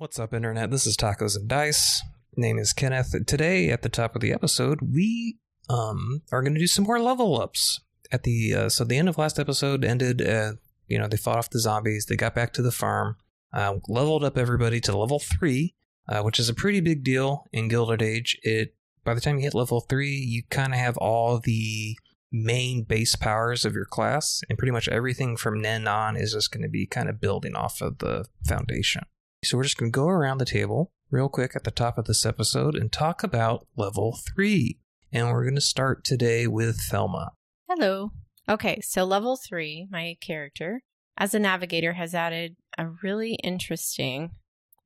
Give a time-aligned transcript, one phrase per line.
[0.00, 0.70] What's up, Internet?
[0.70, 2.00] This is Tacos and Dice.
[2.34, 3.14] Name is Kenneth.
[3.26, 5.36] Today, at the top of the episode, we
[5.68, 7.80] um are going to do some more level ups.
[8.10, 10.26] At the uh, so the end of last episode ended.
[10.26, 10.52] Uh,
[10.88, 12.06] you know, they fought off the zombies.
[12.06, 13.16] They got back to the farm.
[13.52, 15.74] Uh, leveled up everybody to level three,
[16.08, 18.38] uh, which is a pretty big deal in Gilded Age.
[18.42, 18.74] It
[19.04, 21.98] by the time you hit level three, you kind of have all the
[22.32, 26.50] main base powers of your class, and pretty much everything from then on is just
[26.50, 29.02] going to be kind of building off of the foundation.
[29.42, 32.04] So we're just going to go around the table real quick at the top of
[32.04, 34.78] this episode and talk about level three.
[35.12, 37.32] And we're going to start today with Thelma.
[37.68, 38.12] Hello.
[38.48, 40.82] Okay, so level three, my character
[41.16, 44.32] as a navigator has added a really interesting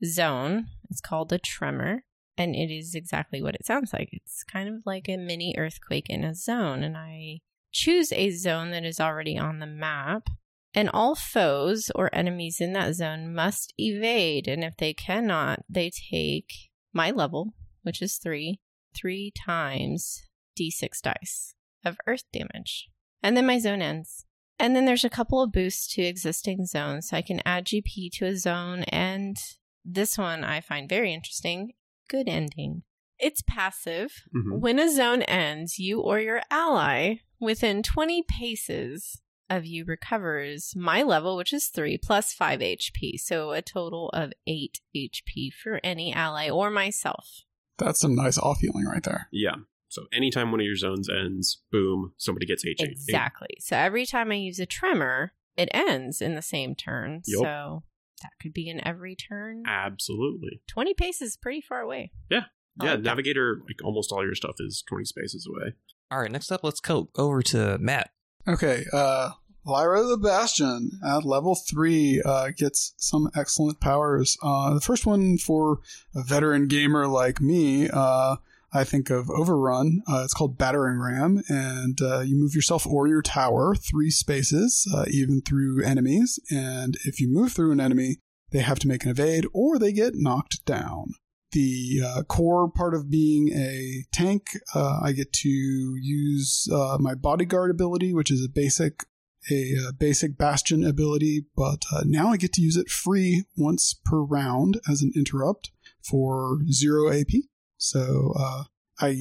[0.04, 0.66] zone.
[0.88, 2.04] It's called a tremor,
[2.38, 4.10] and it is exactly what it sounds like.
[4.12, 7.40] It's kind of like a mini earthquake in a zone, and I
[7.72, 10.28] choose a zone that is already on the map.
[10.74, 15.90] And all foes or enemies in that zone must evade, and if they cannot, they
[15.90, 16.52] take
[16.92, 18.60] my level, which is three,
[18.94, 20.22] three times
[20.58, 22.88] d6 dice of earth damage.
[23.22, 24.24] And then my zone ends.
[24.58, 27.08] And then there's a couple of boosts to existing zones.
[27.08, 28.84] So I can add GP to a zone.
[28.84, 29.36] And
[29.84, 31.72] this one I find very interesting.
[32.08, 32.82] Good ending.
[33.18, 34.12] It's passive.
[34.34, 34.60] Mhm.
[34.60, 41.02] When a zone ends, you or your ally within 20 paces of you recovers my
[41.02, 43.18] level, which is three plus five HP.
[43.18, 47.42] So a total of eight HP for any ally or myself.
[47.78, 49.28] That's some nice off healing right there.
[49.32, 49.56] Yeah.
[49.88, 52.80] So anytime one of your zones ends, boom, somebody gets H.
[52.80, 53.56] Exactly.
[53.60, 57.22] So every time I use a tremor, it ends in the same turn.
[57.26, 57.42] Yup.
[57.42, 57.82] So
[58.22, 59.62] that could be in every turn.
[59.66, 60.62] Absolutely.
[60.68, 62.10] 20 paces pretty far away.
[62.30, 62.44] Yeah.
[62.80, 63.08] I Yeah, like that.
[63.08, 65.74] Navigator, like almost all your stuff is 20 spaces away.
[66.10, 68.10] All right, next up, let's go over to Matt.
[68.46, 69.30] Okay, uh,
[69.64, 74.36] Lyra the Bastion at level three uh, gets some excellent powers.
[74.42, 75.78] Uh, the first one for
[76.14, 78.36] a veteran gamer like me, uh,
[78.74, 80.02] I think of Overrun.
[80.06, 84.86] Uh, it's called Battering Ram, and uh, you move yourself or your tower three spaces,
[84.94, 86.38] uh, even through enemies.
[86.50, 88.18] And if you move through an enemy,
[88.50, 91.14] they have to make an evade or they get knocked down.
[91.54, 97.14] The uh, core part of being a tank, uh, I get to use uh, my
[97.14, 99.04] bodyguard ability, which is a basic
[99.52, 103.94] a uh, basic bastion ability, but uh, now I get to use it free once
[104.04, 105.70] per round as an interrupt
[106.02, 107.28] for zero AP.
[107.76, 108.64] So uh,
[109.00, 109.14] I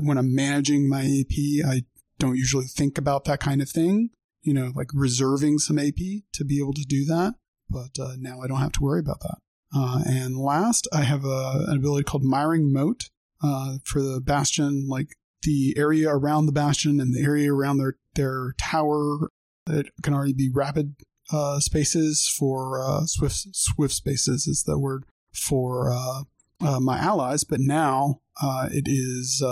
[0.00, 1.82] when I'm managing my AP, I
[2.20, 4.10] don't usually think about that kind of thing.
[4.42, 5.98] You know, like reserving some AP
[6.34, 7.34] to be able to do that.
[7.68, 9.38] But now I don't have to worry about that.
[9.74, 13.10] Uh, and last, I have a, an ability called Miring Moat
[13.42, 17.96] uh, for the bastion, like the area around the bastion and the area around their
[18.14, 19.30] their tower.
[19.68, 20.96] It can already be rapid
[21.32, 27.60] uh, spaces for uh, swift swift spaces is the word for uh, my allies, but
[27.60, 28.20] now
[28.72, 29.42] it is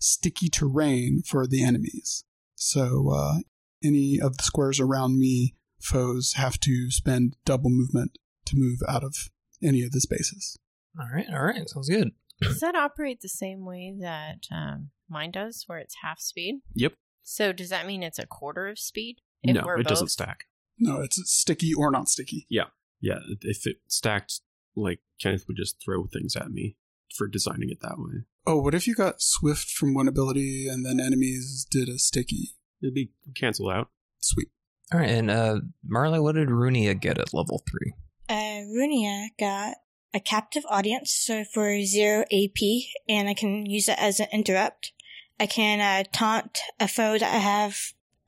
[0.00, 2.24] sticky terrain for the enemies.
[2.56, 3.40] So
[3.82, 9.04] any of the squares around me, foes have to spend double movement to move out
[9.04, 9.30] of
[9.62, 10.58] any of the spaces.
[10.98, 12.10] All right, all right, sounds good.
[12.40, 16.60] Does that operate the same way that um, mine does, where it's half speed?
[16.74, 16.94] Yep.
[17.22, 19.18] So does that mean it's a quarter of speed?
[19.44, 20.44] no, we're it doesn't stack.
[20.78, 22.46] No, it's sticky or not sticky.
[22.48, 22.66] Yeah,
[23.00, 23.18] yeah.
[23.42, 24.40] if it stacked,
[24.74, 26.76] like Kenneth would just throw things at me
[27.14, 28.24] for designing it that way.
[28.46, 32.56] Oh, what if you got swift from one ability and then enemies did a sticky?
[32.82, 33.90] It'd be canceled out.
[34.20, 34.48] Sweet.
[34.92, 37.92] All right, and uh, Marley, what did Runia get at level three?
[38.30, 39.78] Uh, Runia got
[40.14, 44.92] a captive audience, so for zero AP, and I can use it as an interrupt.
[45.40, 47.76] I can uh, taunt a foe that I have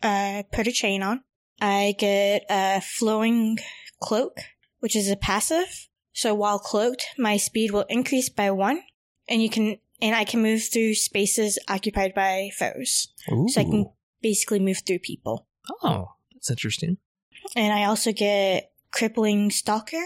[0.03, 1.23] uh, put a chain on.
[1.61, 3.59] I get a flowing
[4.01, 4.41] cloak,
[4.81, 5.89] which is a passive.
[6.13, 8.83] So while cloaked, my speed will increase by one,
[9.29, 13.07] and you can and I can move through spaces occupied by foes.
[13.31, 13.47] Ooh.
[13.49, 13.89] So I can
[14.21, 15.47] basically move through people.
[15.85, 16.97] Oh, that's interesting.
[17.55, 20.05] And I also get crippling stalker.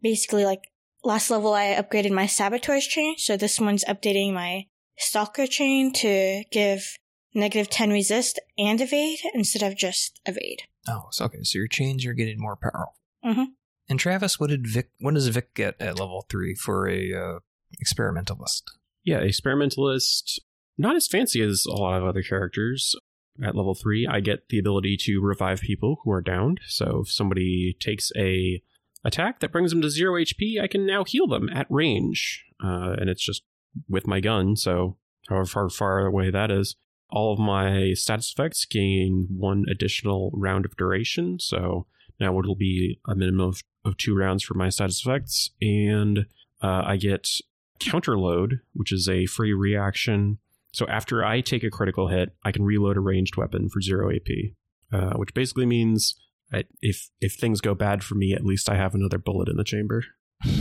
[0.00, 0.70] Basically, like
[1.04, 4.66] last level, I upgraded my saboteur's chain, so this one's updating my
[4.96, 6.98] stalker chain to give
[7.34, 10.62] negative 10 resist and evade instead of just evade.
[10.88, 12.94] Oh, so okay, so your chains are getting more powerful.
[13.24, 13.46] Mhm.
[13.88, 14.90] And Travis, what did Vic?
[15.00, 17.38] What does Vic get at level three for a uh,
[17.80, 18.70] experimentalist?
[19.02, 20.40] Yeah, experimentalist,
[20.76, 22.94] not as fancy as a lot of other characters.
[23.42, 26.60] At level three, I get the ability to revive people who are downed.
[26.66, 28.62] So if somebody takes a
[29.04, 32.96] attack that brings them to zero HP, I can now heal them at range, uh,
[32.98, 33.42] and it's just
[33.88, 34.56] with my gun.
[34.56, 34.96] So
[35.28, 36.76] however far far away that is,
[37.10, 41.38] all of my status effects gain one additional round of duration.
[41.38, 41.86] So
[42.18, 46.26] now it'll be a minimum of, of two rounds for my status effects, and
[46.60, 47.28] Uh, I get
[47.78, 50.38] counterload, which is a free reaction.
[50.72, 54.10] So after I take a critical hit, I can reload a ranged weapon for zero
[54.14, 54.28] AP,
[54.92, 56.14] uh, which basically means
[56.52, 59.56] I, if if things go bad for me, at least I have another bullet in
[59.56, 60.04] the chamber.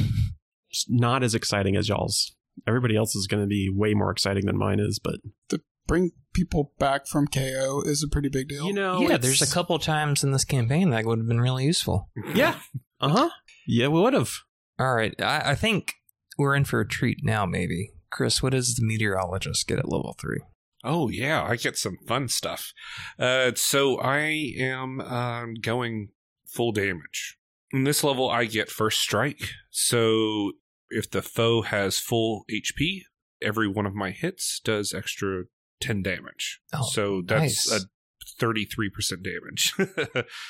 [0.70, 2.36] It's not as exciting as y'all's.
[2.68, 5.16] Everybody else is going to be way more exciting than mine is, but
[5.50, 8.66] To bring people back from KO is a pretty big deal.
[8.68, 11.64] you know, yeah, there's a couple times in this campaign that would have been really
[11.66, 12.10] useful.
[12.34, 12.60] Yeah,
[13.00, 13.30] uh huh.
[13.66, 14.32] Yeah, we would have.
[14.78, 15.94] All right, I, I think
[16.38, 17.46] we're in for a treat now.
[17.46, 20.40] Maybe Chris, what does the meteorologist get at level three?
[20.84, 22.72] Oh yeah, I get some fun stuff.
[23.20, 26.10] Uh, so I am um, going
[26.46, 27.38] full damage.
[27.72, 29.50] In this level, I get first strike.
[29.70, 30.54] So
[30.90, 33.02] if the foe has full HP,
[33.42, 35.44] every one of my hits does extra
[35.82, 36.62] ten damage.
[36.74, 37.84] Oh, so that's nice.
[37.84, 37.86] a
[38.40, 39.74] thirty-three percent damage.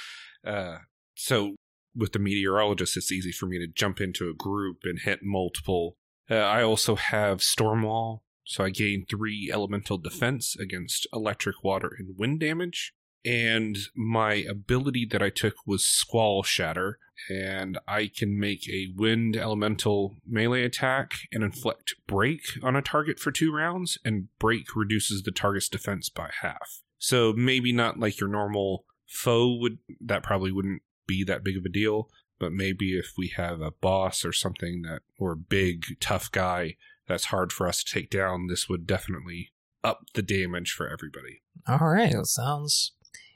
[0.46, 0.78] uh,
[1.16, 1.56] so
[1.96, 5.98] with the meteorologist, it's easy for me to jump into a group and hit multiple.
[6.30, 12.18] Uh, I also have Stormwall, so I gain three elemental defense against electric, water, and
[12.18, 12.94] wind damage.
[13.26, 19.36] And my ability that I took was Squall Shatter, and I can make a wind
[19.36, 25.24] elemental melee attack and inflict break on a target for two rounds, and break reduces
[25.24, 26.82] the target's defense by half.
[27.00, 31.66] So maybe not like your normal foe would, that probably wouldn't be that big of
[31.66, 36.00] a deal, but maybe if we have a boss or something that, or a big
[36.00, 36.76] tough guy
[37.08, 39.52] that's hard for us to take down, this would definitely
[39.84, 41.42] up the damage for everybody.
[41.68, 42.92] All right, that sounds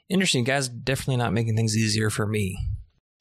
[0.08, 0.44] interesting.
[0.44, 2.58] Guys definitely not making things easier for me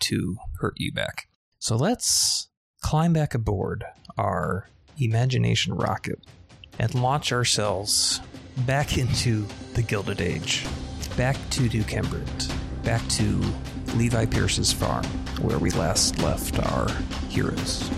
[0.02, 1.28] to hurt you back.
[1.60, 2.50] So let's
[2.82, 3.86] climb back aboard
[4.18, 4.68] our
[4.98, 6.20] imagination rocket
[6.80, 8.20] and launch ourselves
[8.66, 10.66] back into the Gilded Age,
[11.16, 12.52] back to Duke Embrit,
[12.84, 13.42] back to
[13.96, 15.06] Levi Pierce's farm,
[15.42, 16.88] where we last left our
[17.30, 17.90] heroes.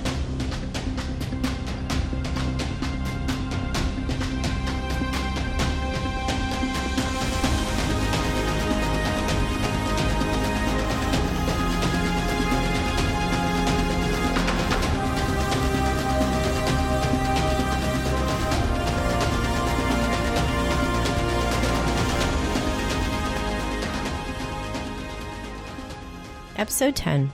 [26.83, 27.31] Episode 10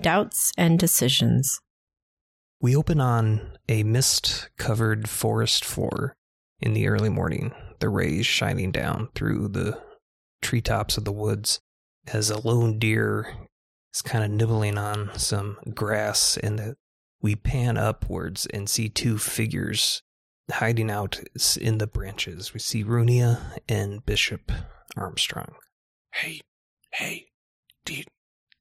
[0.00, 1.60] Doubts and Decisions.
[2.58, 6.16] We open on a mist covered forest floor
[6.58, 9.78] in the early morning, the rays shining down through the
[10.40, 11.60] treetops of the woods
[12.10, 13.36] as a lone deer
[13.94, 16.38] is kind of nibbling on some grass.
[16.38, 16.74] And
[17.20, 20.02] we pan upwards and see two figures
[20.50, 21.20] hiding out
[21.60, 22.54] in the branches.
[22.54, 24.50] We see Runia and Bishop
[24.96, 25.56] Armstrong.
[26.14, 26.40] Hey,
[26.94, 27.26] hey,
[27.84, 28.04] do you,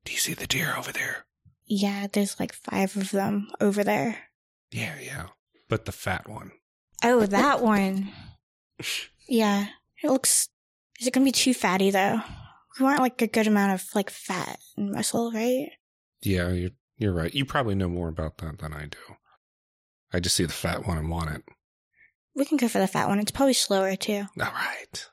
[0.08, 1.26] do you see the deer over there?
[1.66, 4.18] Yeah, there's like five of them over there.
[4.72, 5.28] Yeah, yeah.
[5.68, 6.52] But the fat one.
[7.04, 8.12] Oh, that one.
[9.30, 9.66] Yeah,
[10.02, 10.48] it looks.
[11.02, 12.22] Is it gonna be too fatty though?
[12.80, 15.68] We want like a good amount of like fat and muscle, right?
[16.22, 17.36] Yeah, you're, you're right.
[17.36, 19.16] You probably know more about that than I do.
[20.14, 21.44] I just see the fat one and want it.
[22.36, 23.20] We can go for the fat one.
[23.20, 24.28] It's probably slower too.
[24.40, 25.10] All right.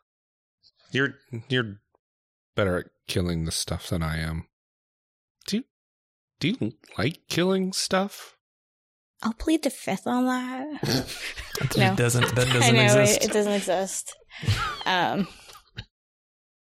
[0.93, 1.17] You're
[1.49, 1.81] you're
[2.55, 4.47] better at killing the stuff than I am.
[6.45, 8.37] Do you like killing stuff?
[9.23, 10.83] I'll plead the fifth on that.
[11.61, 11.95] That No.
[11.95, 13.23] doesn't that doesn't know exist.
[13.23, 14.15] It, it doesn't exist.
[14.87, 15.27] Um,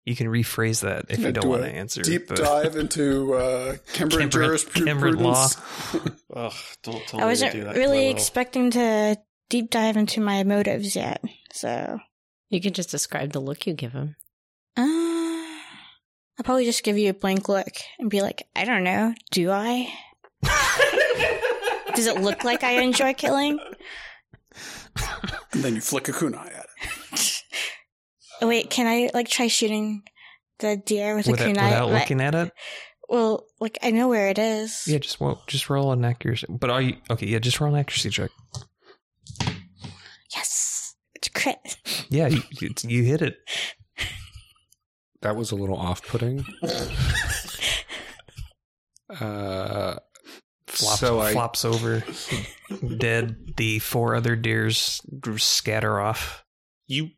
[0.06, 2.00] You can rephrase that if you don't do want to answer.
[2.00, 5.48] Deep but- dive into uh, Kembrant Kembrant- Kembrant law.
[5.48, 6.22] jurisprudence.
[6.34, 9.18] Ugh, don't tell I wasn't really expecting to
[9.50, 11.22] deep dive into my motives yet,
[11.52, 11.98] so
[12.48, 14.16] You can just describe the look you give him.
[14.78, 15.17] uh,
[16.38, 17.68] I'll probably just give you a blank look
[17.98, 19.92] and be like, I don't know, do I?
[21.94, 23.58] Does it look like I enjoy killing?
[25.52, 27.42] and then you flick a kunai at it.
[28.40, 30.02] Oh, wait, can I like try shooting
[30.60, 31.64] the deer with a without, kunai?
[31.64, 32.52] without Like- looking at it.
[33.08, 34.84] well, like I know where it is.
[34.86, 36.46] Yeah, just well, just roll an accuracy.
[36.48, 37.26] But are you okay?
[37.26, 38.30] Yeah, just roll an accuracy check.
[40.34, 41.58] Yes, it's a crit.
[42.10, 43.38] Yeah, you, you, you hit it.
[45.22, 46.44] That was a little off-putting.
[49.20, 49.96] uh,
[50.68, 52.04] Flops, so I flops over,
[52.98, 53.54] dead.
[53.56, 55.00] The four other deers
[55.38, 56.44] scatter off.
[56.86, 57.10] you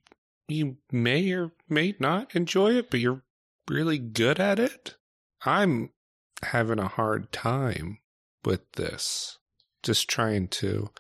[0.49, 3.23] you may or may not enjoy it, but you're
[3.69, 4.97] really good at it.
[5.45, 5.91] I'm
[6.43, 7.99] having a hard time
[8.45, 9.39] with this.
[9.83, 10.91] Just trying to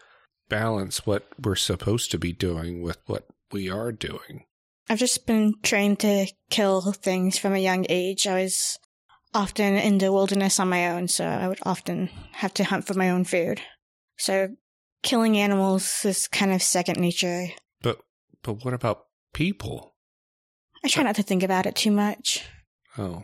[0.48, 4.44] balance what we're supposed to be doing with what we are doing.
[4.90, 8.26] I've just been trained to kill things from a young age.
[8.26, 8.76] I was
[9.32, 12.94] often in the wilderness on my own, so I would often have to hunt for
[12.94, 13.60] my own food.
[14.18, 14.48] So
[15.04, 17.46] killing animals is kind of second nature.
[17.80, 18.00] But
[18.42, 19.94] but what about people?
[20.84, 22.44] I try not to think about it too much.
[22.98, 23.22] Oh.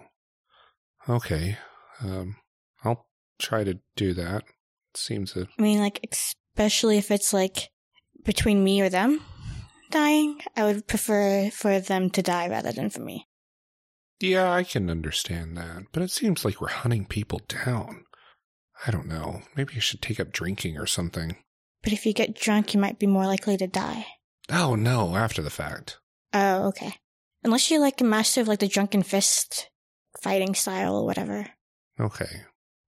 [1.09, 1.59] Okay.
[2.01, 2.37] Um
[2.85, 3.09] I'll
[3.41, 4.45] try to do that.
[4.95, 7.71] Seems a I mean, like, especially if it's like
[8.25, 9.21] between me or them
[9.91, 13.27] dying, I would prefer for them to die rather than for me.
[14.21, 18.05] Yeah, I can understand that, but it seems like we're hunting people down.
[18.87, 19.43] I don't know.
[19.55, 21.37] Maybe you should take up drinking or something.
[21.83, 24.07] But if you get drunk, you might be more likely to die.
[24.51, 25.99] Oh no, after the fact.
[26.33, 26.95] Oh, okay.
[27.43, 29.71] Unless you're like a master of like the drunken fist
[30.23, 31.49] fighting style or whatever.
[32.01, 32.43] Okay.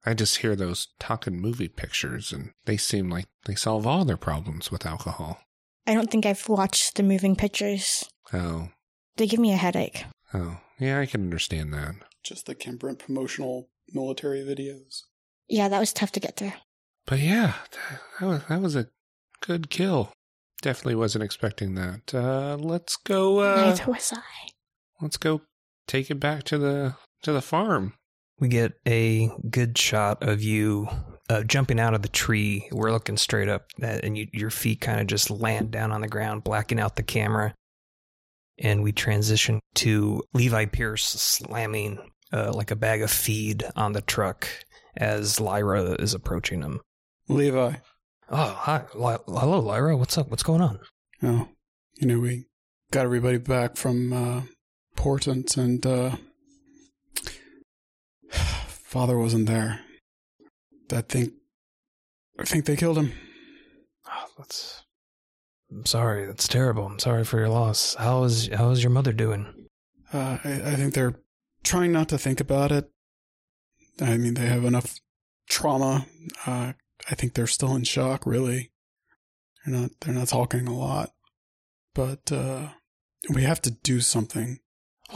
[0.05, 4.17] I just hear those talking movie pictures and they seem like they solve all their
[4.17, 5.41] problems with alcohol.
[5.89, 8.05] I don't think I've watched the moving pictures.
[8.35, 8.69] Oh.
[9.17, 10.05] They give me a headache.
[10.35, 10.59] Oh.
[10.79, 11.95] Yeah, I can understand that.
[12.23, 15.05] Just the Kembrant promotional military videos.
[15.49, 16.53] Yeah, that was tough to get through.
[17.07, 18.89] But yeah, that, that was that was a
[19.41, 20.13] good kill.
[20.61, 22.13] Definitely wasn't expecting that.
[22.15, 24.51] Uh let's go uh Neither was I.
[25.01, 25.41] let's go
[25.87, 27.95] take it back to the to the farm.
[28.39, 30.89] We get a good shot of you
[31.29, 32.69] uh, jumping out of the tree.
[32.73, 36.01] We're looking straight up, uh, and you, your feet kind of just land down on
[36.01, 37.55] the ground, blacking out the camera.
[38.59, 41.99] And we transition to Levi Pierce slamming
[42.33, 44.49] uh, like a bag of feed on the truck
[44.97, 46.81] as Lyra is approaching him.
[47.29, 47.75] Levi.
[48.31, 48.85] Oh, hi.
[48.95, 49.97] Li- hello, Lyra.
[49.97, 50.29] What's up?
[50.29, 50.81] What's going on?
[51.23, 51.49] Oh,
[51.97, 52.47] you know, we
[52.91, 54.43] got everybody back from uh,
[54.97, 56.17] Portent, and uh,
[58.31, 59.81] father wasn't there.
[60.93, 61.33] I think,
[62.39, 63.13] I think they killed him.
[64.11, 64.85] Oh, that's.
[65.71, 66.27] I'm sorry.
[66.27, 66.87] That's terrible.
[66.87, 67.95] I'm sorry for your loss.
[67.97, 69.69] How is how is your mother doing?
[70.13, 71.21] Uh, I, I think they're
[71.63, 72.91] trying not to think about it.
[74.01, 74.99] I mean, they have enough
[75.49, 76.07] trauma.
[76.47, 76.73] Uh,
[77.11, 78.25] I think they're still in shock.
[78.25, 78.71] Really,
[79.67, 79.91] they're not.
[80.01, 81.11] They're not talking a lot,
[81.95, 82.69] but uh,
[83.29, 84.61] we have to do something.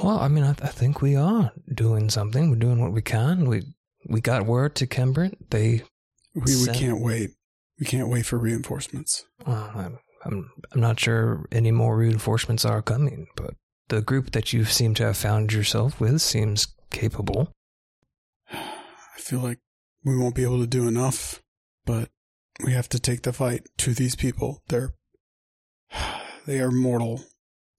[0.02, 2.50] Well, I mean, I, I think we are doing something.
[2.50, 3.48] We're doing what we can.
[3.48, 3.62] We
[4.06, 5.36] we got word to Kembrant.
[5.50, 5.82] They,
[6.34, 7.30] We we can't wait.
[7.78, 9.24] We can't wait for reinforcements.
[9.46, 13.54] well, I'm, I'm I'm not sure any more reinforcements are coming, but
[13.88, 17.52] the group that you seem to have found yourself with seems capable.
[18.52, 19.58] I feel like
[20.04, 21.42] we won't be able to do enough,
[21.84, 22.08] but
[22.64, 24.62] we have to take the fight to these people.
[24.68, 24.94] They're
[26.46, 27.22] they are mortal.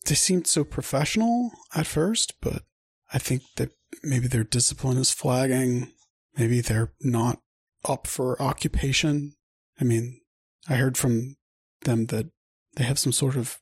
[0.05, 2.63] They seemed so professional at first, but
[3.13, 3.71] I think that
[4.03, 5.91] maybe their discipline is flagging.
[6.37, 7.39] Maybe they're not
[7.85, 9.33] up for occupation.
[9.79, 10.21] I mean,
[10.67, 11.35] I heard from
[11.81, 12.27] them that
[12.75, 13.59] they have some sort of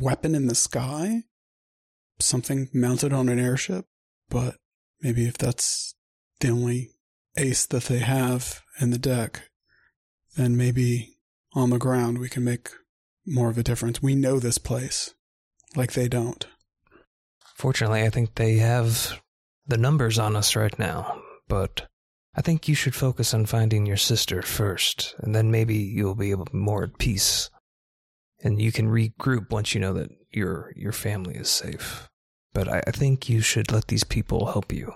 [0.00, 1.22] weapon in the sky,
[2.20, 3.86] something mounted on an airship,
[4.28, 4.56] but
[5.00, 5.94] maybe if that's
[6.40, 6.90] the only
[7.36, 9.48] ace that they have in the deck,
[10.36, 11.16] then maybe
[11.54, 12.70] on the ground we can make
[13.26, 14.02] more of a difference.
[14.02, 15.14] We know this place
[15.76, 16.46] like they don't.
[17.56, 19.20] Fortunately, I think they have
[19.66, 21.86] the numbers on us right now, but
[22.34, 26.30] I think you should focus on finding your sister first, and then maybe you'll be
[26.30, 27.50] able more at peace.
[28.42, 32.08] And you can regroup once you know that your your family is safe.
[32.54, 34.92] But I, I think you should let these people help you.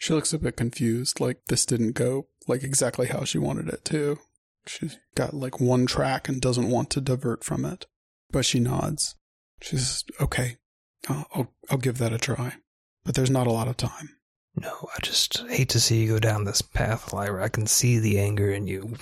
[0.00, 3.84] She looks a bit confused, like this didn't go like exactly how she wanted it
[3.86, 4.18] to.
[4.66, 7.86] She's got like one track and doesn't want to divert from it.
[8.30, 9.14] But she nods.
[9.62, 10.56] She's okay,
[11.08, 12.54] I'll, I'll, I'll give that a try.
[13.04, 14.15] But there's not a lot of time.
[14.56, 17.44] No, I just hate to see you go down this path, Lyra.
[17.44, 18.96] I can see the anger in you.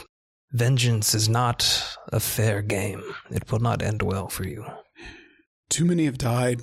[0.51, 3.03] Vengeance is not a fair game.
[3.31, 4.65] It will not end well for you.
[5.69, 6.63] Too many have died.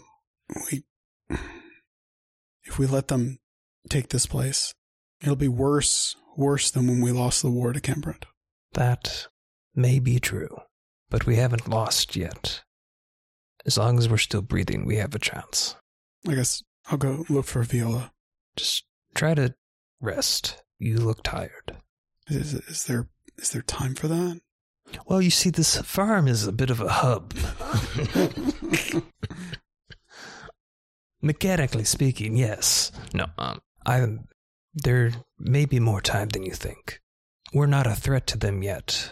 [0.72, 0.84] We,
[2.64, 3.40] if we let them
[3.90, 4.74] take this place,
[5.22, 8.24] it'll be worse, worse than when we lost the war to Kembrant.
[8.74, 9.28] That
[9.76, 10.62] may be true,
[11.10, 12.62] but we haven't lost yet.
[13.66, 15.76] As long as we're still breathing, we have a chance.
[16.28, 18.12] I guess I'll go look for Viola.
[18.56, 19.56] Just try to
[20.00, 20.64] rest.
[20.80, 21.78] You look tired.
[22.28, 24.42] Is, is there is there time for that?
[25.06, 27.34] Well, you see, this farm is a bit of a hub.
[31.22, 32.92] Mechanically speaking, yes.
[33.14, 34.08] No, um, I.
[34.74, 37.00] There may be more time than you think.
[37.54, 39.12] We're not a threat to them yet.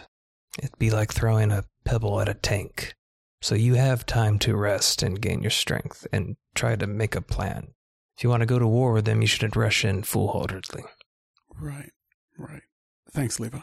[0.58, 2.94] It'd be like throwing a pebble at a tank.
[3.42, 7.20] So you have time to rest and gain your strength and try to make a
[7.20, 7.68] plan.
[8.20, 10.84] If you want to go to war with them, you shouldn't rush in foolhardily.
[11.58, 11.90] right,
[12.36, 12.60] right.
[13.12, 13.60] Thanks, Levi.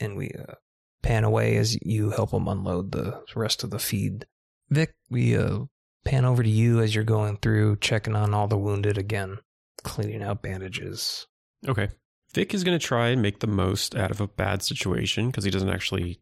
[0.00, 0.54] and we uh,
[1.02, 4.24] pan away as you help them unload the rest of the feed.
[4.70, 5.64] Vic, we uh,
[6.02, 9.36] pan over to you as you're going through, checking on all the wounded again,
[9.82, 11.26] cleaning out bandages.
[11.68, 11.90] Okay.
[12.32, 15.44] Vic is going to try and make the most out of a bad situation because
[15.44, 16.18] he doesn't actually,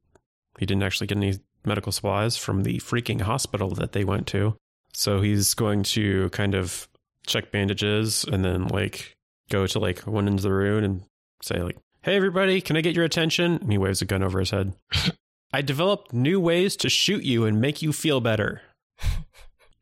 [0.58, 4.56] he didn't actually get any medical supplies from the freaking hospital that they went to.
[4.94, 6.88] So he's going to kind of
[7.28, 9.16] check bandages and then like
[9.50, 11.02] go to like one end of the room and
[11.42, 14.40] say like, "Hey everybody, can I get your attention?" And he waves a gun over
[14.40, 14.74] his head.
[15.52, 18.60] I developed new ways to shoot you and make you feel better.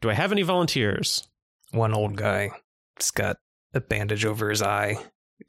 [0.01, 1.27] Do I have any volunteers?
[1.73, 2.51] One old guy.
[2.99, 3.39] He's got
[3.75, 4.99] a bandage over his eye.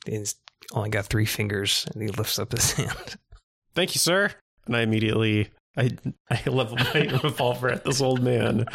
[0.06, 0.36] He's
[0.74, 3.18] only got three fingers, and he lifts up his hand.
[3.75, 4.32] Thank you, sir.
[4.66, 5.92] And I immediately I
[6.30, 8.66] I level my revolver at this old man,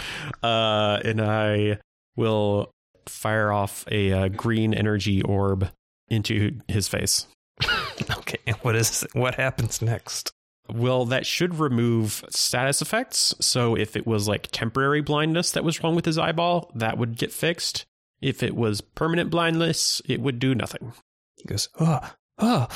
[0.43, 1.81] uh, and I
[2.17, 2.71] will
[3.09, 5.71] fire off a uh, green energy orb
[6.09, 7.27] into his face.
[8.19, 10.33] okay, what is what happens next?
[10.69, 13.35] Well, that should remove status effects.
[13.41, 17.19] So if it was like temporary blindness that was wrong with his eyeball, that would
[17.19, 17.85] get fixed.
[18.21, 20.93] If it was permanent blindness, it would do nothing.
[21.37, 22.69] He goes, oh, oh,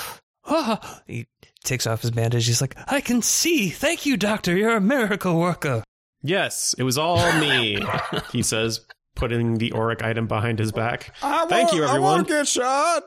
[0.45, 1.01] oh.
[1.07, 1.27] He
[1.63, 2.47] takes off his bandage.
[2.47, 3.71] He's like, I can see.
[3.71, 4.57] Thank you, doctor.
[4.57, 5.85] You're a miracle worker.
[6.23, 7.79] Yes, it was all me,
[8.33, 8.81] he says,
[9.17, 11.13] putting the auric item behind his back.
[11.23, 11.89] I Thank you, everyone.
[11.89, 12.13] I everyone.
[12.19, 13.03] won't get shot.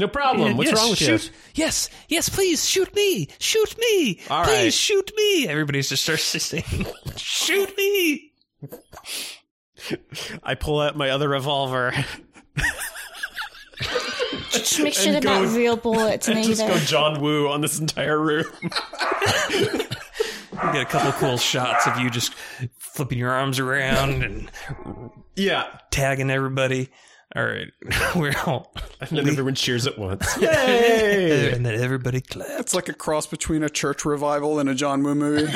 [0.00, 0.56] No problem.
[0.56, 1.24] What's Yes, wrong with shoot.
[1.26, 1.30] you?
[1.54, 3.28] Yes, yes, please shoot me.
[3.40, 4.20] Shoot me.
[4.30, 4.72] All please right.
[4.72, 5.48] shoot me.
[5.48, 6.86] Everybody's just starts to saying,
[7.16, 8.32] shoot me.
[10.42, 11.92] I pull out my other revolver.
[14.50, 17.60] Just make sure And they're go- not real bullets and just go John Woo on
[17.60, 18.44] this entire room.
[20.64, 22.34] You get a couple cool shots of you just
[22.78, 24.50] flipping your arms around and
[25.36, 25.78] yeah.
[25.90, 26.88] tagging everybody.
[27.36, 27.68] All right,
[28.16, 30.36] we're all, And then everyone cheers at once.
[30.40, 31.52] Yay!
[31.52, 32.58] and then everybody claps.
[32.58, 35.52] It's like a cross between a church revival and a John Woo movie.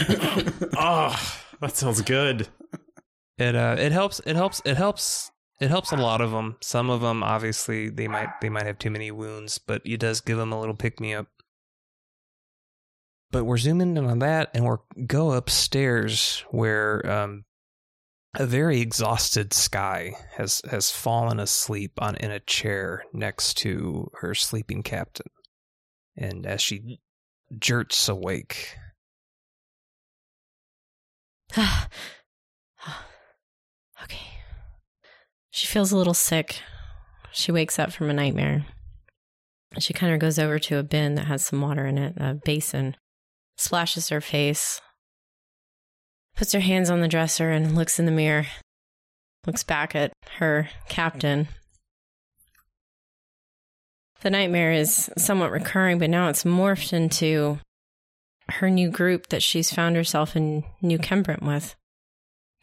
[0.76, 2.48] oh, that sounds good.
[3.38, 4.20] It uh, it helps.
[4.26, 4.60] It helps.
[4.66, 5.30] It helps.
[5.60, 6.56] It helps a lot of them.
[6.60, 10.20] Some of them, obviously, they might they might have too many wounds, but it does
[10.20, 11.28] give them a little pick me up.
[13.32, 17.44] But we're zooming in on that, and we're go upstairs where um,
[18.34, 24.34] a very exhausted Sky has has fallen asleep on in a chair next to her
[24.34, 25.30] sleeping captain,
[26.14, 27.00] and as she
[27.58, 28.76] jerks awake,
[31.56, 31.78] okay.
[35.50, 36.60] She feels a little sick.
[37.32, 38.66] She wakes up from a nightmare.
[39.78, 42.34] She kind of goes over to a bin that has some water in it, a
[42.34, 42.96] basin,
[43.62, 44.80] splashes her face,
[46.36, 48.46] puts her hands on the dresser, and looks in the mirror.
[49.46, 51.48] Looks back at her captain.
[54.20, 57.58] The nightmare is somewhat recurring, but now it's morphed into
[58.48, 61.74] her new group that she's found herself in New Kembrant with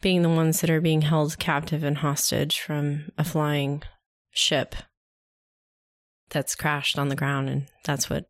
[0.00, 3.82] being the ones that are being held captive and hostage from a flying
[4.30, 4.74] ship
[6.30, 8.26] that's crashed on the ground, and that's what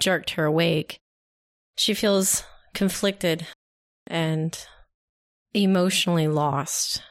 [0.00, 0.98] jerked her awake.
[1.80, 3.46] She feels conflicted
[4.06, 4.54] and
[5.54, 7.02] emotionally lost.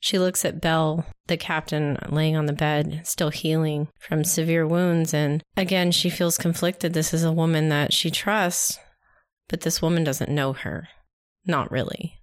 [0.00, 5.14] She looks at Belle, the captain, laying on the bed, still healing from severe wounds.
[5.14, 6.94] And again, she feels conflicted.
[6.94, 8.76] This is a woman that she trusts,
[9.48, 10.88] but this woman doesn't know her.
[11.44, 12.14] Not really.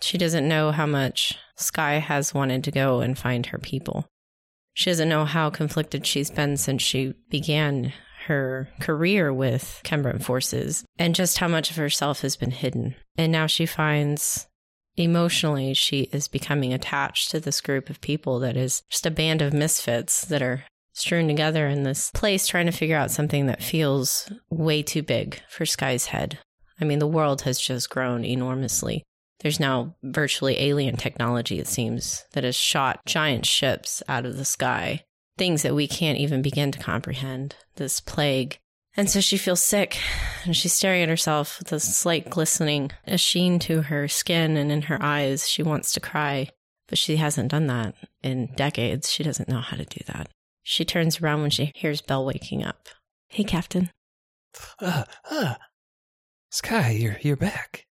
[0.00, 4.08] She doesn't know how much Sky has wanted to go and find her people.
[4.74, 7.92] She doesn't know how conflicted she's been since she began
[8.26, 12.94] her career with Kembrant forces and just how much of herself has been hidden.
[13.16, 14.46] And now she finds
[14.96, 19.42] emotionally she is becoming attached to this group of people that is just a band
[19.42, 23.62] of misfits that are strewn together in this place trying to figure out something that
[23.62, 26.38] feels way too big for Sky's head.
[26.80, 29.02] I mean, the world has just grown enormously.
[29.40, 34.44] There's now virtually alien technology, it seems, that has shot giant ships out of the
[34.44, 35.04] sky.
[35.38, 37.56] Things that we can't even begin to comprehend.
[37.76, 38.58] This plague.
[38.96, 39.98] And so she feels sick
[40.44, 44.70] and she's staring at herself with a slight glistening, a sheen to her skin and
[44.70, 45.48] in her eyes.
[45.48, 46.48] She wants to cry,
[46.88, 49.10] but she hasn't done that in decades.
[49.10, 50.28] She doesn't know how to do that.
[50.62, 52.88] She turns around when she hears Belle waking up.
[53.28, 53.90] Hey, Captain.
[54.78, 55.54] uh, uh,
[56.50, 57.86] Sky, you're you're back.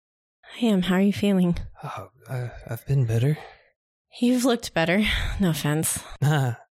[0.60, 0.82] I am.
[0.82, 1.56] How are you feeling?
[1.82, 3.38] Oh, uh, I've been better.
[4.20, 5.02] You've looked better.
[5.40, 5.98] No offense.
[6.22, 6.58] Ah.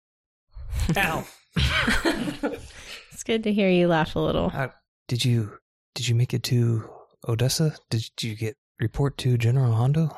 [0.96, 1.26] Ow.
[1.56, 4.50] it's good to hear you laugh a little.
[4.54, 4.68] Uh,
[5.08, 5.58] did you
[5.94, 6.88] did you make it to
[7.28, 7.74] Odessa?
[7.90, 10.16] Did you get report to General Hondo?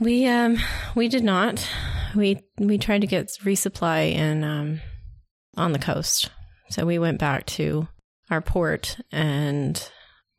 [0.00, 0.58] We um
[0.94, 1.68] we did not.
[2.14, 4.80] We we tried to get resupply in um
[5.56, 6.30] on the coast.
[6.70, 7.88] So we went back to
[8.30, 9.90] our port and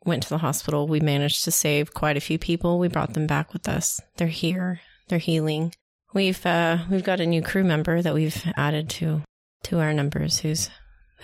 [0.06, 0.88] went to the hospital.
[0.88, 2.80] We managed to save quite a few people.
[2.80, 4.02] We brought them back with us.
[4.18, 4.82] They're here.
[5.08, 5.74] They're healing.
[6.14, 9.22] We've uh we've got a new crew member that we've added to
[9.66, 10.70] to our numbers who's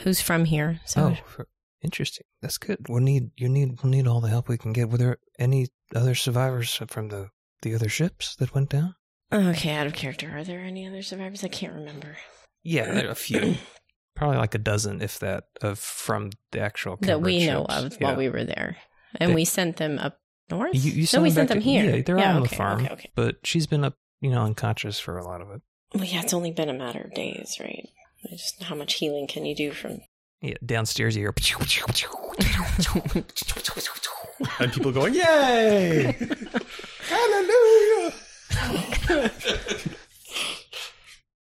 [0.04, 0.80] who's from here.
[0.86, 1.48] So oh, for,
[1.84, 2.26] interesting.
[2.42, 2.88] That's good.
[2.90, 4.90] We'll need you need we'll need all the help we can get.
[4.90, 7.30] Were there any other survivors from the
[7.62, 8.96] the other ships that went down?
[9.34, 10.30] okay, out of character.
[10.36, 11.44] Are there any other survivors?
[11.44, 12.18] I can't remember
[12.64, 13.56] Yeah, there are a few.
[14.16, 17.96] Probably like a dozen, if that, of from the actual that we Kembrant know ships.
[17.96, 18.76] of while we were there,
[19.20, 20.76] and They- we sent them up north.
[20.76, 21.96] You, you no, we sent them to- here.
[21.96, 23.10] Yeah, they're Yeah, out on okay, the farm, okay, okay.
[23.16, 25.62] but she's been up, you know, unconscious for a lot of it.
[25.96, 27.88] Well, yeah, it's only been a matter of days, right?
[28.26, 30.02] I Just how much healing can you do from?
[30.42, 31.34] Yeah, downstairs you hear.
[34.60, 36.18] And people going, Yay!
[37.08, 38.14] Hallelujah!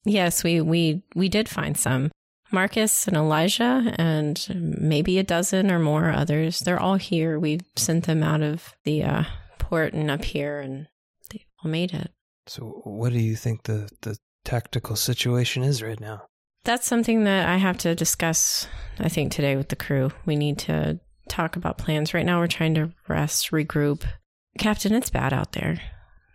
[0.03, 2.11] Yes, we we we did find some.
[2.51, 4.45] Marcus and Elijah, and
[4.77, 6.59] maybe a dozen or more others.
[6.59, 7.39] They're all here.
[7.39, 9.23] We sent them out of the uh,
[9.57, 10.87] port and up here, and
[11.31, 12.11] they all made it.
[12.47, 16.23] So, what do you think the the tactical situation is right now?
[16.63, 18.67] That's something that I have to discuss,
[18.99, 20.11] I think, today with the crew.
[20.25, 22.13] We need to talk about plans.
[22.13, 24.03] Right now, we're trying to rest, regroup.
[24.59, 25.79] Captain, it's bad out there.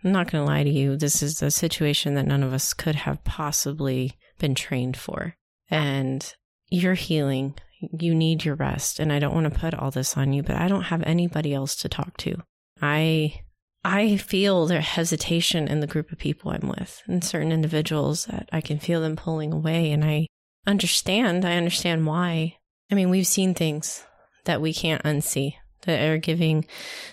[0.03, 0.97] I'm not going to lie to you.
[0.97, 5.35] This is a situation that none of us could have possibly been trained for.
[5.69, 6.33] And
[6.69, 7.55] you're healing.
[7.79, 8.99] You need your rest.
[8.99, 11.53] And I don't want to put all this on you, but I don't have anybody
[11.53, 12.35] else to talk to.
[12.81, 13.41] I
[13.89, 18.49] I feel their hesitation in the group of people I'm with, and certain individuals that
[18.51, 19.91] I can feel them pulling away.
[19.91, 20.27] And I
[20.65, 21.45] understand.
[21.45, 22.57] I understand why.
[22.91, 24.03] I mean, we've seen things
[24.43, 26.65] that we can't unsee that are giving,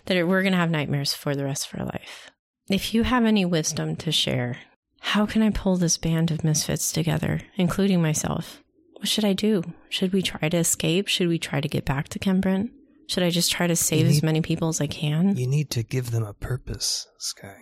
[0.07, 2.33] that are, we're going to have nightmares for the rest of our life.
[2.69, 4.59] If you have any wisdom to share,
[4.99, 8.65] how can I pull this band of misfits together, including myself?
[8.95, 9.63] What should I do?
[9.91, 11.07] Should we try to escape?
[11.07, 12.71] Should we try to get back to Kembrant?
[13.09, 15.37] Should I just try to save as many people as I can?
[15.37, 17.57] You need to give them a purpose, Sky.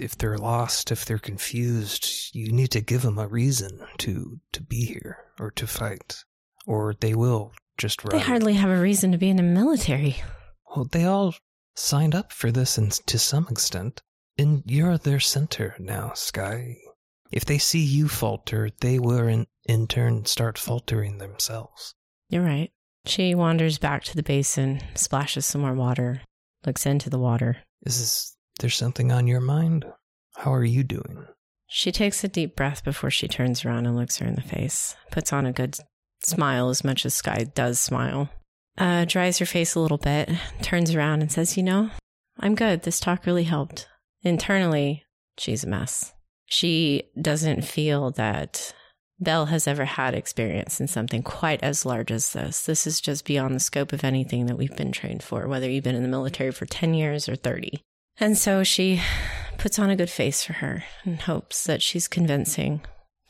[0.00, 4.62] If they're lost, if they're confused, you need to give them a reason to to
[4.62, 6.24] be here or to fight,
[6.66, 8.16] or they will just run.
[8.16, 10.16] They hardly have a reason to be in the military.
[10.74, 11.34] Well, they all
[11.74, 14.02] signed up for this, and to some extent,
[14.36, 16.76] and you're their center now, Sky.
[17.32, 21.94] If they see you falter, they will in, in turn start faltering themselves.
[22.28, 22.70] You're right.
[23.06, 26.22] She wanders back to the basin, splashes some more water,
[26.66, 27.58] looks into the water.
[27.84, 29.84] Is this, there something on your mind?
[30.34, 31.26] How are you doing?
[31.68, 34.96] She takes a deep breath before she turns around and looks her in the face,
[35.10, 35.78] puts on a good
[36.22, 38.28] smile as much as Sky does smile,
[38.78, 40.30] uh, dries her face a little bit,
[40.62, 41.90] turns around and says, You know,
[42.40, 42.82] I'm good.
[42.82, 43.88] This talk really helped.
[44.22, 45.04] Internally,
[45.38, 46.12] she's a mess.
[46.46, 48.74] She doesn't feel that
[49.18, 52.62] Belle has ever had experience in something quite as large as this.
[52.62, 55.84] This is just beyond the scope of anything that we've been trained for, whether you've
[55.84, 57.80] been in the military for 10 years or 30.
[58.18, 59.00] And so she
[59.56, 62.82] puts on a good face for her and hopes that she's convincing.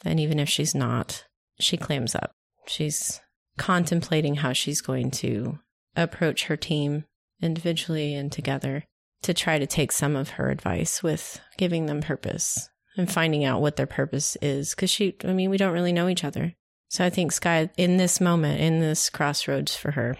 [0.04, 1.24] And even if she's not,
[1.60, 2.32] she clams up.
[2.66, 3.20] She's
[3.56, 5.60] contemplating how she's going to
[5.94, 7.04] approach her team
[7.40, 8.84] individually and together
[9.22, 13.60] to try to take some of her advice with giving them purpose and finding out
[13.60, 14.74] what their purpose is.
[14.74, 16.54] Because she, I mean, we don't really know each other.
[16.88, 20.16] So I think Sky, in this moment, in this crossroads for her,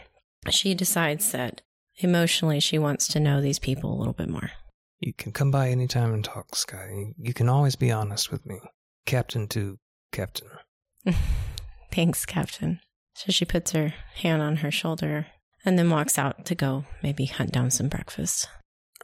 [0.51, 1.63] she decides that
[1.99, 4.51] emotionally she wants to know these people a little bit more.
[5.01, 7.13] You can come by anytime and talk, Sky.
[7.19, 8.59] You can always be honest with me.
[9.05, 9.79] Captain to
[10.11, 10.49] Captain.
[11.93, 12.81] Thanks, Captain.
[13.15, 15.27] So she puts her hand on her shoulder
[15.65, 18.49] and then walks out to go maybe hunt down some breakfast.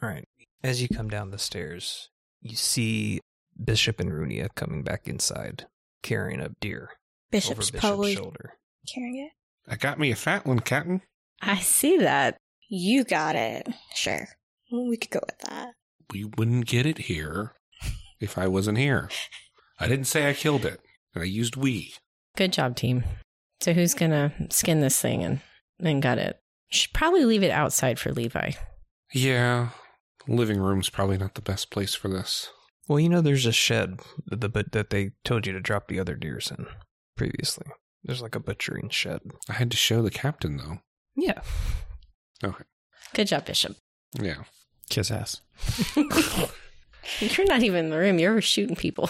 [0.01, 0.25] All right.
[0.63, 2.09] As you come down the stairs,
[2.41, 3.19] you see
[3.61, 5.65] Bishop and Runia coming back inside,
[6.01, 6.91] carrying a deer
[7.31, 8.53] Bishop's over Bishop's probably shoulder.
[8.93, 9.71] carrying it.
[9.71, 11.01] I got me a fat one, Captain.
[11.41, 12.37] I see that.
[12.69, 13.67] You got it.
[13.95, 14.27] Sure.
[14.71, 15.73] We could go with that.
[16.11, 17.53] We wouldn't get it here
[18.19, 19.09] if I wasn't here.
[19.79, 20.79] I didn't say I killed it.
[21.15, 21.93] I used we.
[22.35, 23.03] Good job, team.
[23.61, 25.41] So who's gonna skin this thing and,
[25.79, 26.39] and gut it?
[26.69, 28.51] Should probably leave it outside for Levi.
[29.13, 29.69] Yeah,
[30.25, 32.49] the living room's probably not the best place for this.
[32.87, 35.99] Well, you know, there's a shed that, the, that they told you to drop the
[35.99, 36.65] other deers in
[37.15, 37.67] previously.
[38.03, 39.21] There's like a butchering shed.
[39.49, 40.79] I had to show the captain, though.
[41.15, 41.41] Yeah.
[42.43, 42.63] Okay.
[43.13, 43.77] Good job, Bishop.
[44.19, 44.43] Yeah.
[44.89, 45.41] Kiss ass.
[45.95, 48.19] You're not even in the room.
[48.19, 49.09] You're shooting people.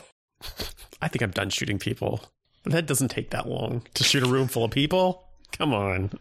[1.01, 2.21] I think I'm done shooting people.
[2.65, 5.23] That doesn't take that long to shoot a room full of people.
[5.51, 6.11] Come on.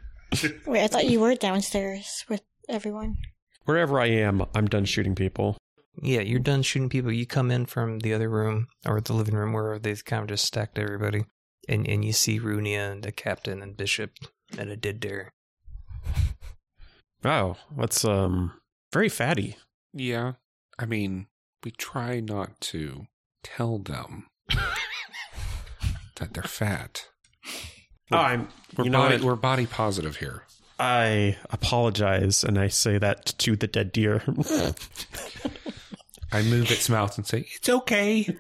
[0.67, 3.19] Wait, I thought you were downstairs with everyone.
[3.65, 5.57] Wherever I am, I'm done shooting people.
[6.01, 7.13] Yeah, you're done shooting people.
[7.13, 10.29] You come in from the other room or the living room where they've kind of
[10.29, 11.25] just stacked everybody.
[11.69, 14.13] And, and you see Runia and the captain and Bishop
[14.59, 15.33] and a dead deer.
[17.23, 18.53] Wow, that's um
[18.93, 19.57] very fatty.
[19.93, 20.33] Yeah.
[20.79, 21.27] I mean,
[21.63, 23.07] we try not to
[23.45, 24.27] tell them
[26.17, 27.07] that they're fat.
[28.11, 28.49] Oh, I'm.
[28.77, 29.25] We're you know body what?
[29.25, 30.45] we're body positive here.
[30.79, 34.23] I apologize, and I say that to the dead deer.
[36.33, 38.37] I move its mouth and say, "It's okay,"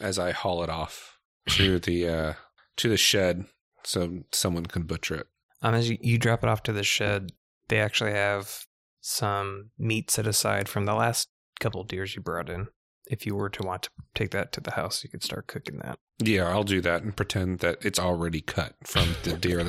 [0.00, 1.18] as I haul it off
[1.50, 2.32] to the uh,
[2.76, 3.46] to the shed
[3.84, 5.26] so someone can butcher it.
[5.62, 7.32] Um, as you, you drop it off to the shed,
[7.68, 8.66] they actually have
[9.00, 11.28] some meat set aside from the last
[11.60, 12.68] couple deers you brought in.
[13.06, 15.78] If you were to want to take that to the house, you could start cooking
[15.78, 15.98] that.
[16.18, 19.66] Yeah, I'll do that and pretend that it's already cut from the deer,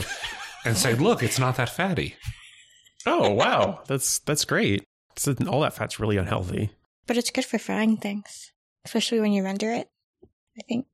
[0.65, 2.15] and say, "Look, it's not that fatty."
[3.06, 4.84] oh wow, that's that's great.
[5.15, 6.71] So all that fat's really unhealthy.
[7.08, 8.52] But it's good for frying things,
[8.86, 9.89] especially when you render it.
[10.58, 10.86] I think.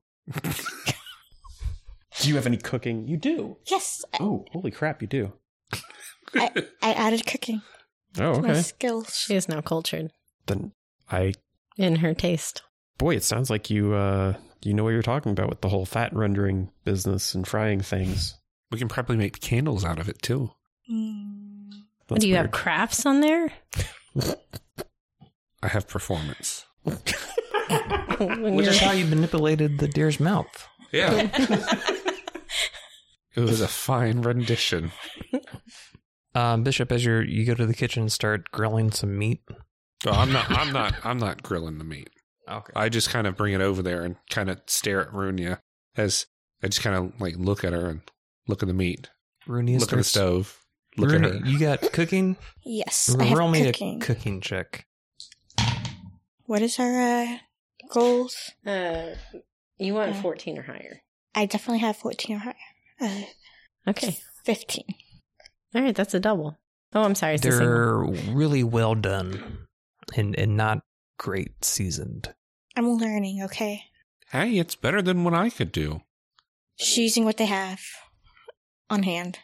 [2.22, 3.08] Do you have any cooking?
[3.08, 3.58] You do.
[3.66, 5.34] Yes, I, Oh, holy crap, you do.
[6.36, 6.52] I,
[6.82, 7.62] I added cooking
[8.20, 8.62] Oh, to my okay.
[8.62, 9.16] skills.
[9.18, 10.12] She is now cultured
[10.48, 10.74] Then
[11.10, 11.34] I
[11.78, 12.62] in her taste.
[12.98, 15.86] boy, it sounds like you uh you know what you're talking about with the whole
[15.86, 18.36] fat rendering business and frying things.
[18.72, 20.52] We can probably make candles out of it too.
[20.92, 21.70] Mm,
[22.20, 23.52] Do you have crafts on there?
[25.62, 26.66] I have performance.
[26.84, 30.68] When Which is how you manipulated the deer's mouth.
[30.92, 31.30] Yeah.
[33.36, 34.92] it was a fine rendition.
[36.36, 39.42] Um, Bishop, as you you go to the kitchen and start grilling some meat.
[40.04, 40.50] So I'm not.
[40.50, 40.96] I'm not.
[41.04, 42.10] I'm not grilling the meat.
[42.50, 42.74] Okay.
[42.76, 45.60] I just kind of bring it over there and kind of stare at Runia
[45.96, 46.26] as
[46.64, 48.02] I just kind of like look at her and
[48.48, 49.10] look at the meat,
[49.48, 50.59] Runia look at the stove,
[51.00, 51.40] look at her.
[51.46, 52.38] you got cooking?
[52.66, 54.02] yes, I have Roll me cooking.
[54.02, 54.86] a cooking check.
[56.46, 57.38] what is our uh,
[57.90, 58.52] goals?
[58.66, 59.16] uh,
[59.78, 60.22] you want Yeah.
[60.22, 61.02] 14 or higher.
[61.36, 62.56] I definitely have 14 or higher.
[63.00, 63.22] Uh,
[63.88, 64.18] Okay.
[64.46, 64.84] 15.
[65.74, 66.58] All right, that's a double.
[66.94, 67.36] Oh, I'm sorry.
[67.36, 68.12] It's a single.
[68.12, 69.68] They're really well done
[70.16, 70.80] and and not
[71.18, 72.34] great seasoned.
[72.76, 73.84] I'm learning, okay?
[74.32, 76.02] Hey, it's better than what I could do.
[76.78, 77.80] Just using what they have
[78.90, 79.40] on hand.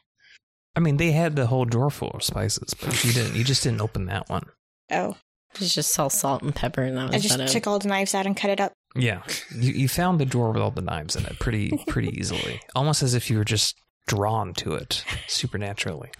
[0.75, 3.35] I mean, they had the whole drawer full of spices, but you didn't.
[3.35, 4.43] You just didn't open that one.
[4.91, 5.15] Oh,
[5.59, 7.51] It's just all salt and pepper, and that was I just about it.
[7.53, 8.73] took all the knives out and cut it up.
[8.95, 9.21] Yeah,
[9.53, 13.03] you you found the drawer with all the knives in it pretty pretty easily, almost
[13.03, 13.75] as if you were just
[14.07, 16.09] drawn to it supernaturally.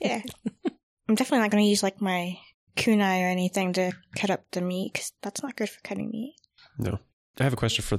[0.00, 0.22] Yeah.
[1.08, 2.38] I'm definitely not going to use like my
[2.76, 6.34] kunai or anything to cut up the meat because that's not good for cutting meat.
[6.78, 6.98] No.
[7.38, 7.98] I have a question for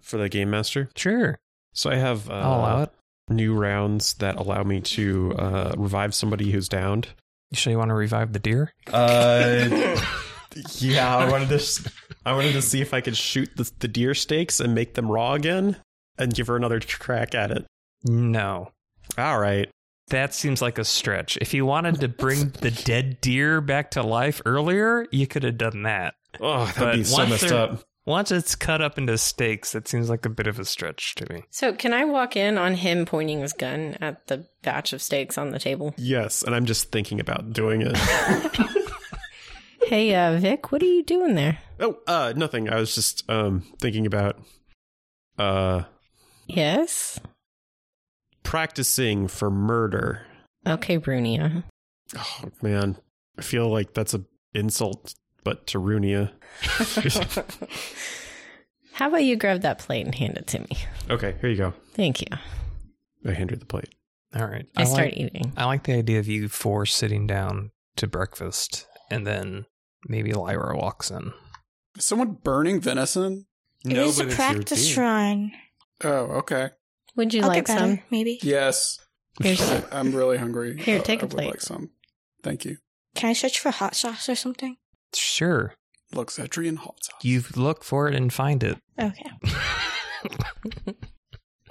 [0.00, 0.88] for the game master.
[0.96, 1.38] Sure,
[1.72, 2.90] So I have uh, I'll allow it.
[3.28, 7.08] New rounds that allow me to uh, revive somebody who's downed.
[7.50, 8.72] You sure you want to revive the deer?
[8.92, 9.68] Uh,
[10.78, 11.54] yeah, I wanted to.
[11.56, 11.86] s-
[12.26, 15.10] I wanted to see if I could shoot the, the deer steaks and make them
[15.10, 15.76] raw again,
[16.18, 17.64] and give her another crack at it.
[18.04, 18.70] No,
[19.16, 19.68] All right.
[20.08, 21.36] that seems like a stretch.
[21.40, 25.56] If you wanted to bring the dead deer back to life earlier, you could have
[25.58, 26.14] done that.
[26.40, 27.82] Oh, that'd But be so once messed up.
[28.08, 31.30] Once it's cut up into steaks, that seems like a bit of a stretch to
[31.32, 31.42] me.
[31.50, 35.36] So, can I walk in on him pointing his gun at the batch of steaks
[35.36, 35.94] on the table?
[35.98, 37.96] Yes, and I'm just thinking about doing it.
[39.86, 41.58] Hey, uh, Vic, what are you doing there?
[41.80, 42.68] oh, uh, nothing.
[42.68, 44.38] I was just um thinking about
[45.38, 45.84] uh
[46.46, 47.18] Yes.
[48.42, 50.26] practicing for murder.
[50.66, 51.64] Okay, Brunia.
[52.16, 52.98] Oh man,
[53.38, 55.14] I feel like that's a insult,
[55.48, 56.30] but Tarunia.
[58.92, 60.68] How about you grab that plate and hand it to me?
[61.08, 61.72] Okay, here you go.
[61.94, 62.26] Thank you.
[63.26, 63.94] I hand her the plate.
[64.34, 64.66] All right.
[64.76, 65.52] I, start like, eating.
[65.56, 69.64] I like the idea of you four sitting down to breakfast and then
[70.06, 71.32] maybe Lyra walks in.
[71.96, 73.46] Is someone burning venison?
[73.84, 75.52] no It is a practice run.
[76.04, 76.70] Oh, okay.
[77.16, 78.00] Would you I'll like get better, some?
[78.10, 78.38] maybe.
[78.42, 78.98] Yes.
[79.40, 79.60] Here's
[79.92, 80.76] I'm really hungry.
[80.78, 81.50] Here, Uh, take I a would plate.
[81.50, 81.90] like some.
[82.42, 82.76] Thank you.
[83.14, 84.76] Can I search for hot sauce or something?
[85.14, 85.74] Sure.
[86.14, 87.22] Luxetrian hot sauce.
[87.22, 88.78] You look for it and find it.
[88.98, 89.30] Okay.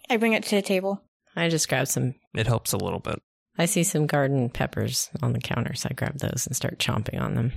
[0.09, 1.01] I bring it to the table.
[1.35, 2.15] I just grab some.
[2.35, 3.19] It helps a little bit.
[3.57, 7.19] I see some garden peppers on the counter, so I grab those and start chomping
[7.19, 7.51] on them.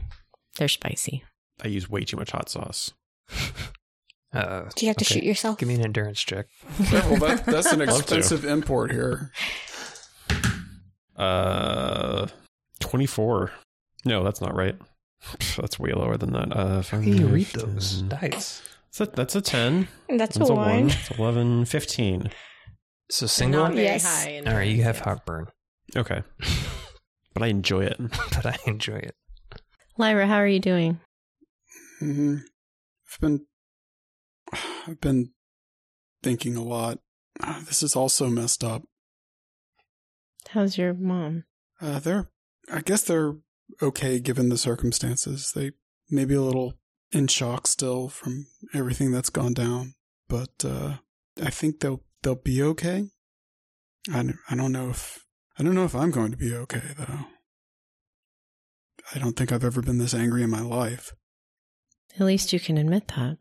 [0.56, 1.22] They're spicy.
[1.62, 2.92] I use way too much hot sauce.
[4.32, 5.14] Uh, Do you have to okay.
[5.14, 5.58] shoot yourself?
[5.58, 6.46] Give me an endurance check.
[6.78, 9.32] Yeah, well, that, that's an expensive import here.
[11.16, 12.28] Uh,
[12.78, 13.50] twenty four.
[14.04, 14.76] No, that's not right.
[15.56, 16.56] That's way lower than that.
[16.56, 18.62] Uh, How can you read those dice?
[18.96, 19.88] That's a, that's a ten.
[20.08, 20.68] That's, That's a a one.
[20.68, 20.86] one.
[20.88, 22.30] That's 11, 15.
[23.10, 23.62] So single?
[23.64, 24.24] Not very Yes.
[24.24, 24.30] high.
[24.32, 25.04] in All right, you have yes.
[25.04, 25.46] heartburn,
[25.96, 26.22] Okay,
[27.34, 27.98] but I enjoy it.
[28.32, 29.14] but I enjoy it.
[29.98, 31.00] Lyra, how are you doing?
[31.98, 32.36] hmm
[33.12, 33.46] I've been,
[34.86, 35.32] I've been
[36.22, 36.98] thinking a lot.
[37.66, 38.82] This is all so messed up.
[40.50, 41.44] How's your mom?
[41.80, 42.28] Uh, they're,
[42.72, 43.34] I guess they're
[43.82, 45.52] okay given the circumstances.
[45.54, 45.72] They
[46.10, 46.74] may be a little
[47.12, 49.94] in shock still from everything that's gone down,
[50.28, 50.96] but uh,
[51.42, 53.04] I think they'll they'll be okay.
[54.12, 55.24] I don't, I don't know if
[55.58, 57.26] I don't know if I'm going to be okay though.
[59.14, 61.12] I don't think I've ever been this angry in my life.
[62.14, 63.38] At least you can admit that.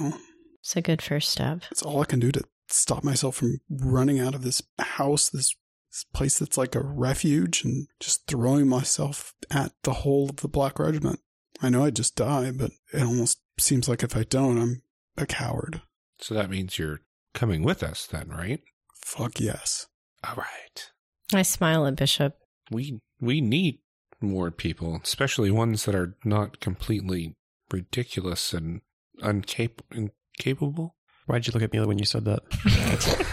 [0.00, 0.18] Well,
[0.60, 1.62] It's a good first step.
[1.70, 5.54] it's all I can do to stop myself from running out of this house, this,
[5.98, 10.48] this place that's like a refuge, and just throwing myself at the whole of the
[10.48, 11.20] Black Regiment.
[11.60, 14.82] I know I'd just die, but it almost seems like if I don't, I'm
[15.16, 15.82] a coward.
[16.20, 17.00] So that means you're
[17.34, 18.60] coming with us then, right?
[18.94, 19.86] Fuck yes.
[20.22, 20.90] All right.
[21.34, 22.36] I smile at Bishop.
[22.70, 23.80] We we need
[24.20, 27.34] more people, especially ones that are not completely
[27.72, 28.82] ridiculous and
[29.20, 30.94] uncap- incapable.
[31.26, 32.40] Why'd you look at me when you said that?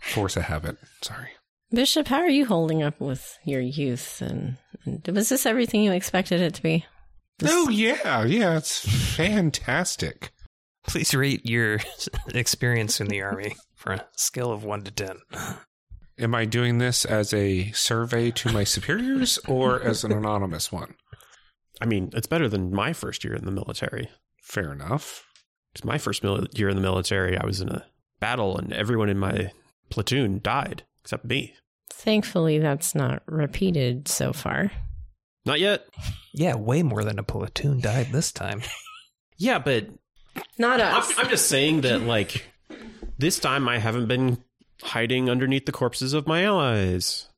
[0.00, 0.76] Force a habit.
[1.02, 1.30] Sorry.
[1.70, 4.20] Bishop, how are you holding up with your youth?
[4.22, 6.84] And, and was this everything you expected it to be?
[7.38, 8.80] This- Oh yeah, yeah, it's
[9.16, 10.30] fantastic.
[10.86, 11.80] Please rate your
[12.34, 15.16] experience in the army for a scale of one to ten.
[16.18, 20.94] Am I doing this as a survey to my superiors or as an anonymous one?
[21.80, 24.08] I mean, it's better than my first year in the military.
[24.42, 25.26] Fair enough.
[25.74, 27.36] It's my first mil- year in the military.
[27.36, 27.84] I was in a
[28.20, 29.50] battle, and everyone in my
[29.90, 31.54] platoon died except me.
[31.92, 34.72] Thankfully, that's not repeated so far.
[35.46, 35.86] Not yet.
[36.32, 38.62] Yeah, way more than a platoon died this time.
[39.36, 39.88] Yeah, but
[40.58, 41.12] Not I'm, us.
[41.18, 42.46] I'm just saying that, like,
[43.18, 44.38] this time I haven't been
[44.80, 47.28] hiding underneath the corpses of my allies.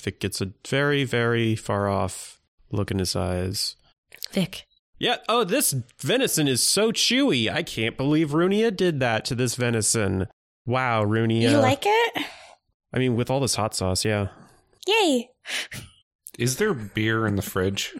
[0.00, 2.40] Vic gets a very, very far off
[2.72, 3.76] look in his eyes.
[4.32, 4.64] Vic.
[4.98, 5.18] Yeah.
[5.28, 7.48] Oh, this venison is so chewy.
[7.48, 10.26] I can't believe Runia did that to this venison.
[10.66, 11.52] Wow, Runia.
[11.52, 12.24] You like it?
[12.92, 14.28] I mean, with all this hot sauce, yeah.
[14.86, 15.30] Yay!
[16.38, 17.94] Is there beer in the fridge?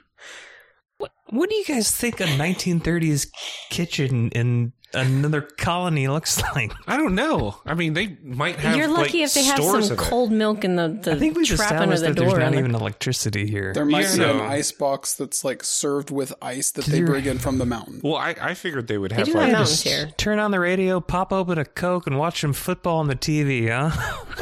[0.98, 3.28] What do you guys think a 1930s
[3.70, 6.72] kitchen in another colony looks like?
[6.86, 7.56] I don't know.
[7.66, 8.76] I mean, they might have.
[8.76, 9.98] You're lucky like, if they have some of it.
[9.98, 12.40] cold milk in the, the I think we've trap under the that there's door.
[12.40, 13.72] not even electricity here.
[13.72, 17.24] There might Yeah, be an ice box that's like served with ice that they bring
[17.26, 18.00] in from the mountain.
[18.02, 20.10] Well, I, I figured they would They have do like have mountains here.
[20.16, 23.68] Turn on the radio, pop open a Coke, and watch some football on the TV,
[23.70, 23.90] huh?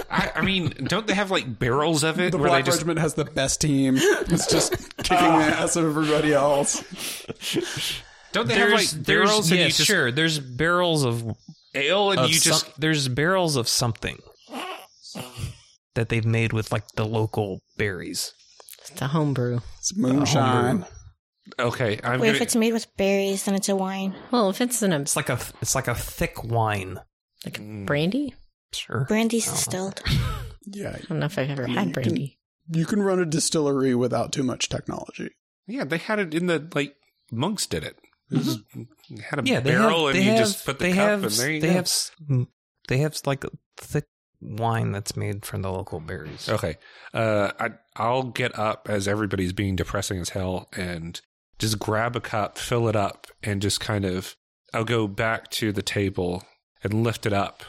[0.10, 2.78] I, I mean, don't they have like barrels of it The where Black they just
[2.78, 3.96] Regiment has the best team.
[3.98, 6.82] It's just kicking the ass of everybody else.
[8.32, 10.10] Don't they have like barrels and yeah, just sure.
[10.12, 11.36] There's barrels of,
[11.74, 14.18] ale and of you just some- there's barrels of something
[15.94, 18.32] that they've made with like the local berries.
[18.90, 19.60] It's a homebrew.
[19.78, 20.84] It's moonshine.
[21.58, 21.98] okay.
[22.04, 24.14] I'm Wait, gonna, if it's made with berries, then it's a wine.
[24.30, 27.00] Well, if it's in a It's like a it's like a thick wine.
[27.44, 27.86] like a Mm.
[27.86, 28.34] brandy,
[28.72, 29.04] Sure.
[29.08, 29.52] Brandy's Oh.
[29.52, 30.02] distilled.
[30.72, 32.38] Yeah, I don't know if I've ever You had can- brandy.
[32.70, 35.30] you can run a distillery without too much technology.
[35.66, 36.94] yeah, they had it in the like
[37.32, 37.96] monks did it.
[38.30, 38.58] It was-
[39.28, 41.32] had a Yeah, barrel have, and you have, just put the they cup have, and
[41.32, 41.72] there you they go.
[41.74, 41.90] have
[42.88, 43.44] they have like
[43.76, 44.06] thick
[44.40, 46.48] wine that's made from the local berries.
[46.48, 46.76] Okay.
[47.12, 51.20] Uh, I I'll get up as everybody's being depressing as hell and
[51.58, 54.36] just grab a cup, fill it up, and just kind of
[54.72, 56.44] I'll go back to the table
[56.82, 57.62] and lift it up.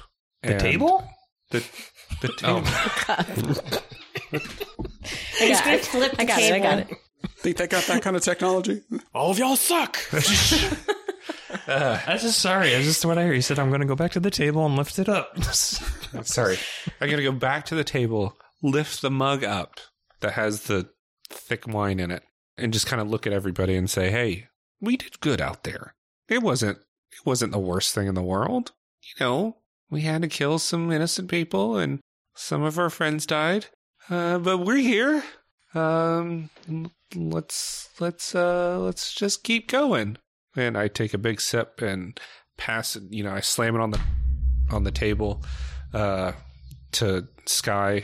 [0.43, 1.07] The table?
[1.49, 1.63] The
[2.21, 2.61] the table.
[4.33, 5.85] I He's got gonna it.
[5.85, 6.53] flip the I got it.
[6.53, 6.87] I got it.
[7.37, 8.81] Think they got that kind of technology?
[9.13, 9.97] All of y'all suck.
[11.67, 12.75] Uh, I just sorry.
[12.75, 13.35] I just what I heard.
[13.35, 15.37] He said I'm going to go back to the table and lift it up.
[16.23, 16.57] sorry.
[16.99, 19.79] I'm gonna go back to the table, lift the mug up
[20.21, 20.89] that has the
[21.29, 22.23] thick wine in it,
[22.57, 24.47] and just kind of look at everybody and say, "Hey,
[24.79, 25.93] we did good out there.
[26.27, 26.79] It wasn't
[27.11, 28.71] it wasn't the worst thing in the world.
[29.03, 29.57] You know,
[29.89, 31.99] we had to kill some innocent people, and
[32.33, 33.67] some of our friends died,
[34.09, 35.23] uh, but we're here.
[35.73, 36.49] Um,
[37.15, 40.17] let's let's uh let's just keep going."
[40.55, 42.19] And I take a big sip and
[42.57, 43.03] pass it.
[43.09, 44.01] You know, I slam it on the
[44.69, 45.43] on the table
[45.93, 46.33] uh,
[46.93, 48.03] to Sky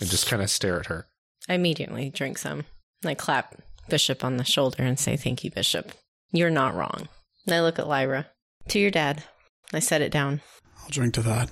[0.00, 1.06] and just kind of stare at her.
[1.48, 2.64] I immediately drink some.
[3.02, 3.56] And I clap
[3.88, 5.92] Bishop on the shoulder and say, Thank you, Bishop.
[6.32, 7.08] You're not wrong.
[7.46, 8.26] And I look at Lyra.
[8.68, 9.24] To your dad.
[9.72, 10.40] I set it down.
[10.82, 11.50] I'll drink to that.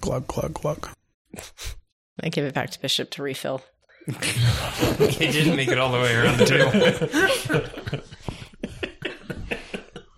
[0.00, 0.88] Glug, glug, glug.
[2.20, 3.62] I give it back to Bishop to refill.
[4.06, 6.46] he didn't make it all the way around the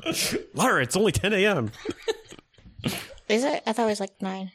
[0.04, 0.44] table.
[0.54, 1.70] Lara, it's only 10 a.m.
[3.28, 3.62] Is it?
[3.66, 4.50] I thought it was like nine.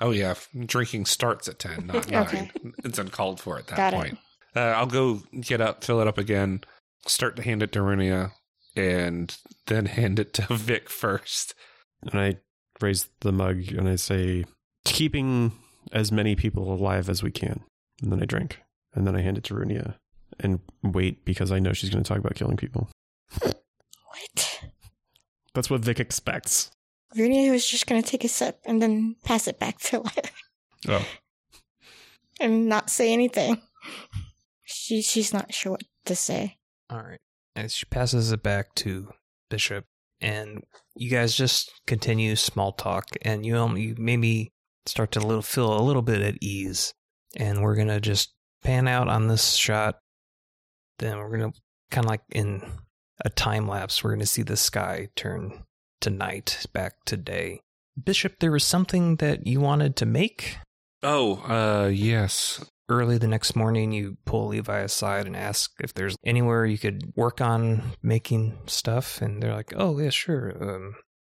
[0.00, 0.34] Oh yeah,
[0.66, 2.22] drinking starts at ten, not nine.
[2.22, 2.50] Okay.
[2.84, 4.18] It's uncalled for at that Got point.
[4.56, 6.62] Uh, I'll go get up, fill it up again,
[7.06, 8.32] start to hand it to Runia,
[8.74, 9.36] and
[9.66, 11.54] then hand it to Vic first.
[12.02, 12.36] And I
[12.80, 14.44] raise the mug and I say,
[14.84, 15.52] keeping
[15.92, 17.62] as many people alive as we can.
[18.02, 18.60] And then I drink.
[18.94, 19.94] And then I hand it to Runia
[20.38, 22.88] and wait because I know she's going to talk about killing people.
[23.42, 24.60] What?
[25.54, 26.70] That's what Vic expects.
[27.16, 30.30] Runia was just going to take a sip and then pass it back to Lyra
[30.88, 31.06] Oh.
[32.40, 33.60] and not say anything.
[34.64, 36.56] She she's not sure what to say.
[36.88, 37.18] All right.
[37.56, 39.10] As she passes it back to
[39.48, 39.84] Bishop,
[40.20, 44.52] and you guys just continue small talk, and you um, you maybe
[44.86, 46.94] start to little feel a little bit at ease.
[47.36, 49.98] And we're gonna just pan out on this shot.
[50.98, 51.52] Then we're gonna
[51.90, 52.62] kind of like in
[53.24, 54.02] a time lapse.
[54.02, 55.64] We're gonna see the sky turn
[56.00, 57.60] to night, back to day.
[58.02, 60.56] Bishop, there was something that you wanted to make.
[61.02, 62.64] Oh, uh, yes.
[62.88, 67.12] early the next morning you pull levi aside and ask if there's anywhere you could
[67.14, 70.96] work on making stuff and they're like oh yeah sure um,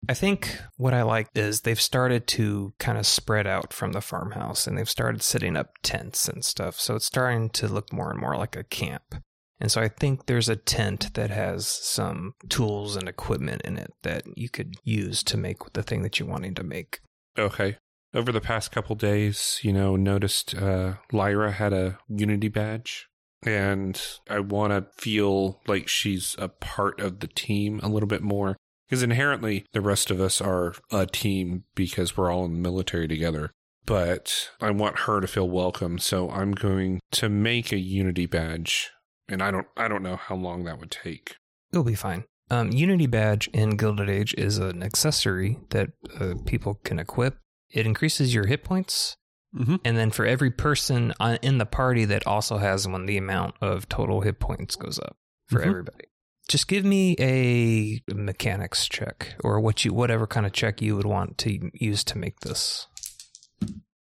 [0.10, 4.02] i think what i like is they've started to kind of spread out from the
[4.02, 8.12] farmhouse and they've started setting up tents and stuff so it's starting to look more
[8.12, 9.16] and more like a camp
[9.60, 13.92] and so i think there's a tent that has some tools and equipment in it
[14.04, 17.00] that you could use to make the thing that you're wanting to make
[17.38, 17.78] Okay.
[18.14, 23.08] Over the past couple days, you know, noticed uh, Lyra had a Unity badge,
[23.44, 24.00] and
[24.30, 28.56] I want to feel like she's a part of the team a little bit more.
[28.90, 33.08] Because inherently, the rest of us are a team because we're all in the military
[33.08, 33.52] together.
[33.86, 38.92] But I want her to feel welcome, so I'm going to make a Unity badge,
[39.28, 41.36] and I don't, I don't know how long that would take.
[41.72, 42.24] It'll be fine.
[42.50, 47.38] Um, Unity badge in Gilded Age is an accessory that uh, people can equip.
[47.72, 49.16] It increases your hit points,
[49.56, 49.80] Mhm.
[49.84, 53.56] and then for every person on, in the party that also has one, the amount
[53.62, 55.18] of total hit points goes up
[55.48, 55.68] for Mhm.
[55.68, 56.06] everybody.
[56.50, 61.06] Just give me a mechanics check or what you whatever kind of check you would
[61.06, 62.88] want to use to make this.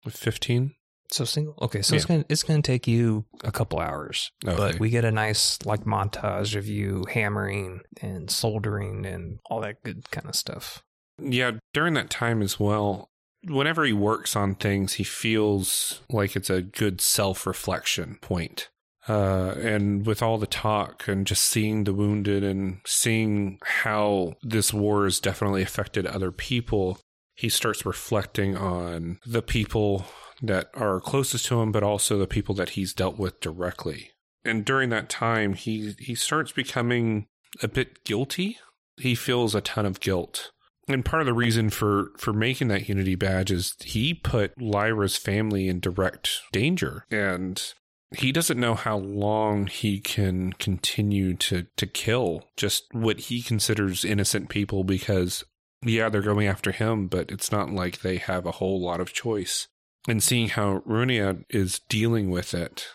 [0.08, 0.74] Fifteen.
[1.12, 1.54] So single.
[1.60, 4.56] Okay, so it's gonna it's gonna take you a couple hours, Okay.
[4.56, 9.82] but we get a nice like montage of you hammering and soldering and all that
[9.82, 10.84] good kind of stuff.
[11.20, 13.10] Yeah, during that time as well,
[13.44, 18.68] whenever he works on things, he feels like it's a good self reflection point.
[19.08, 24.74] Uh, and with all the talk and just seeing the wounded and seeing how this
[24.74, 26.98] war has definitely affected other people,
[27.34, 30.04] he starts reflecting on the people
[30.42, 34.10] that are closest to him, but also the people that he's dealt with directly.
[34.44, 37.26] And during that time, he, he starts becoming
[37.62, 38.58] a bit guilty.
[38.96, 40.50] He feels a ton of guilt
[40.90, 45.16] and part of the reason for for making that unity badge is he put lyra's
[45.16, 47.74] family in direct danger and
[48.16, 54.04] he doesn't know how long he can continue to to kill just what he considers
[54.04, 55.44] innocent people because
[55.82, 59.12] yeah they're going after him but it's not like they have a whole lot of
[59.12, 59.68] choice
[60.08, 62.86] and seeing how runia is dealing with it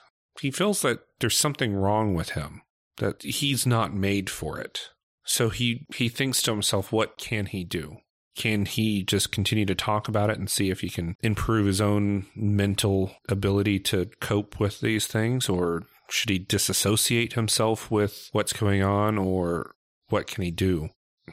[0.41, 2.61] he feels that there's something wrong with him
[2.97, 4.89] that he's not made for it
[5.25, 7.97] so he he thinks to himself, what can he do?
[8.35, 11.79] Can he just continue to talk about it and see if he can improve his
[11.79, 18.53] own mental ability to cope with these things, or should he disassociate himself with what's
[18.53, 19.75] going on, or
[20.09, 20.89] what can he do?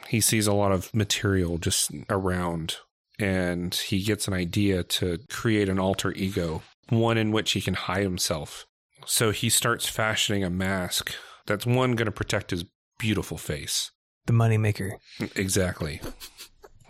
[0.07, 2.77] He sees a lot of material just around,
[3.19, 7.75] and he gets an idea to create an alter ego, one in which he can
[7.75, 8.65] hide himself.
[9.05, 11.13] So he starts fashioning a mask
[11.45, 12.65] that's one going to protect his
[12.97, 13.91] beautiful face.
[14.25, 14.93] The moneymaker.
[15.35, 15.99] Exactly.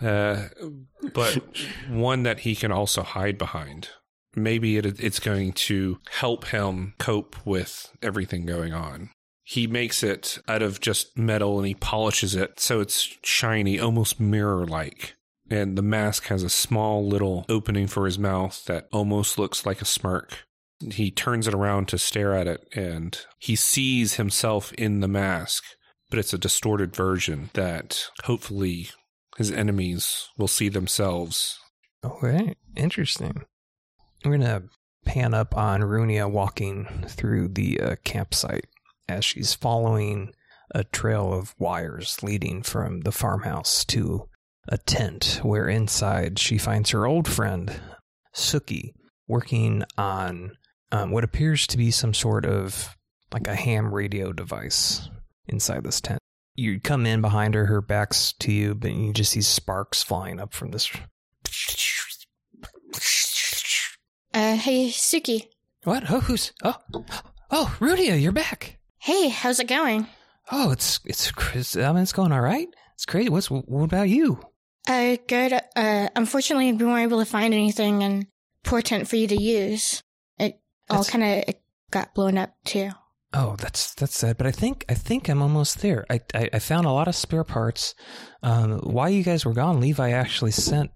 [0.03, 0.49] Uh,
[1.13, 1.41] but
[1.89, 3.89] one that he can also hide behind.
[4.35, 9.11] Maybe it, it's going to help him cope with everything going on.
[9.43, 14.19] He makes it out of just metal and he polishes it so it's shiny, almost
[14.19, 15.15] mirror like.
[15.49, 19.81] And the mask has a small little opening for his mouth that almost looks like
[19.81, 20.45] a smirk.
[20.79, 25.63] He turns it around to stare at it and he sees himself in the mask
[26.13, 28.91] but it's a distorted version that hopefully
[29.37, 31.59] his enemies will see themselves.
[32.03, 33.43] Okay, interesting.
[34.23, 34.63] We're gonna
[35.05, 38.67] pan up on Runia walking through the uh, campsite
[39.07, 40.33] as she's following
[40.73, 44.29] a trail of wires leading from the farmhouse to
[44.69, 47.81] a tent where inside she finds her old friend
[48.33, 48.93] Suki
[49.27, 50.51] working on
[50.91, 52.95] um, what appears to be some sort of
[53.31, 55.09] like a ham radio device
[55.47, 56.19] inside this tent.
[56.55, 60.39] You come in behind her, her back's to you, but you just see sparks flying
[60.39, 60.89] up from this.
[64.33, 65.47] Uh, hey, Suki.
[65.83, 66.03] What?
[66.09, 66.53] Oh, who's?
[66.63, 66.75] Oh,
[67.51, 68.79] oh, Runia, you're back.
[68.99, 70.07] Hey, how's it going?
[70.51, 71.31] Oh, it's it's.
[71.53, 72.67] it's I mean, it's going all right.
[72.95, 73.29] It's great.
[73.29, 74.39] What's what about you?
[74.87, 75.53] Uh, good.
[75.75, 78.27] Uh, unfortunately, we weren't able to find anything
[78.63, 80.03] important for you to use.
[80.37, 81.55] It all kind of
[81.91, 82.91] got blown up too.
[83.33, 84.37] Oh, that's that's sad.
[84.37, 86.05] But I think I think I'm almost there.
[86.09, 87.95] I I, I found a lot of spare parts.
[88.43, 90.91] Um, while you guys were gone, Levi actually sent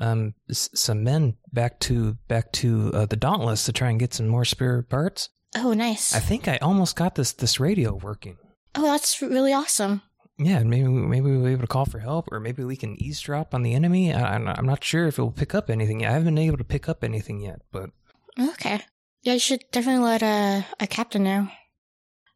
[0.00, 4.14] um s- some men back to back to uh, the Dauntless to try and get
[4.14, 5.28] some more spare parts.
[5.56, 6.14] Oh, nice.
[6.14, 8.36] I think I almost got this this radio working.
[8.74, 10.02] oh, that's really awesome.
[10.38, 13.54] Yeah, maybe maybe we'll be able to call for help, or maybe we can eavesdrop
[13.54, 14.12] on the enemy.
[14.12, 16.00] I, I'm not sure if it will pick up anything.
[16.00, 16.10] yet.
[16.10, 17.90] I haven't been able to pick up anything yet, but
[18.38, 18.80] Okay.
[19.22, 21.48] Yeah, you should definitely let a, a captain know.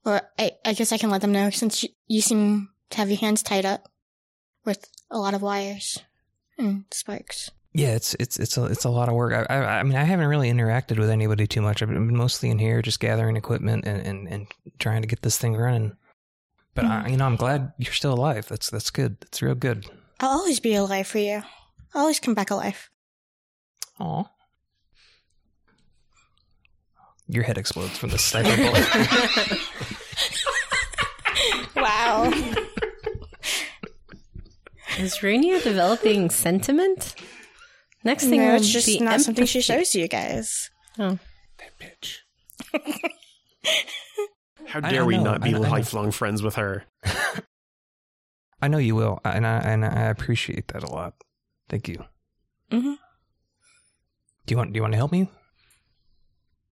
[0.05, 3.11] Or I, I guess I can let them know since you, you seem to have
[3.11, 3.89] your hands tied up
[4.65, 5.99] with a lot of wires
[6.59, 7.51] and sparks.
[7.73, 9.33] yeah, it's it's it's a it's a lot of work.
[9.33, 11.83] I, I I mean, I haven't really interacted with anybody too much.
[11.83, 14.47] I've been mostly in here, just gathering equipment and and, and
[14.79, 15.97] trying to get this thing running.
[16.75, 17.09] But I, hmm.
[17.09, 18.47] you know, I'm glad you're still alive.
[18.49, 19.21] That's that's good.
[19.21, 19.87] That's real good.
[20.21, 21.43] I'll always be alive for you.
[21.95, 22.91] I'll always come back alive.
[23.99, 24.25] Aw.
[27.33, 28.87] Your head explodes from the sniper bullet.
[31.77, 32.25] Wow.
[34.99, 37.15] Is Runia developing sentiment?
[38.05, 40.71] Next thing no, will it's just be not something she shows you guys.
[40.99, 41.19] Oh.
[41.59, 42.17] That bitch.
[44.67, 45.23] How dare we know.
[45.25, 46.85] not be I- I lifelong friends with her?
[48.63, 51.15] I know you will, and I and I appreciate that a lot.
[51.71, 52.05] Thank you.
[52.71, 52.97] Mhm.
[54.47, 55.31] Do you want Do you want to help me?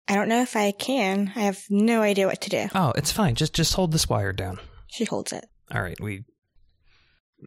[0.07, 1.31] I don't know if I can.
[1.35, 2.67] I have no idea what to do.
[2.75, 3.35] Oh, it's fine.
[3.35, 4.59] Just just hold this wire down.
[4.87, 5.45] She holds it.
[5.73, 6.25] All right, we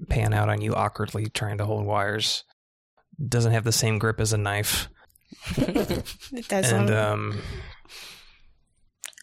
[0.08, 2.44] pan out on you awkwardly trying to hold wires.
[3.28, 4.88] Doesn't have the same grip as a knife,
[5.56, 6.72] It does.
[6.72, 7.40] and um, um,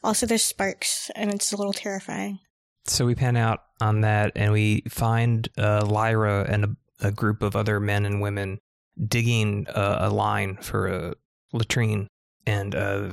[0.03, 2.39] also, there's sparks, and it's a little terrifying.
[2.88, 7.41] so we pan out on that, and we find uh, Lyra and a, a group
[7.43, 8.59] of other men and women
[9.07, 11.13] digging uh, a line for a
[11.53, 12.07] latrine,
[12.45, 13.09] and uh,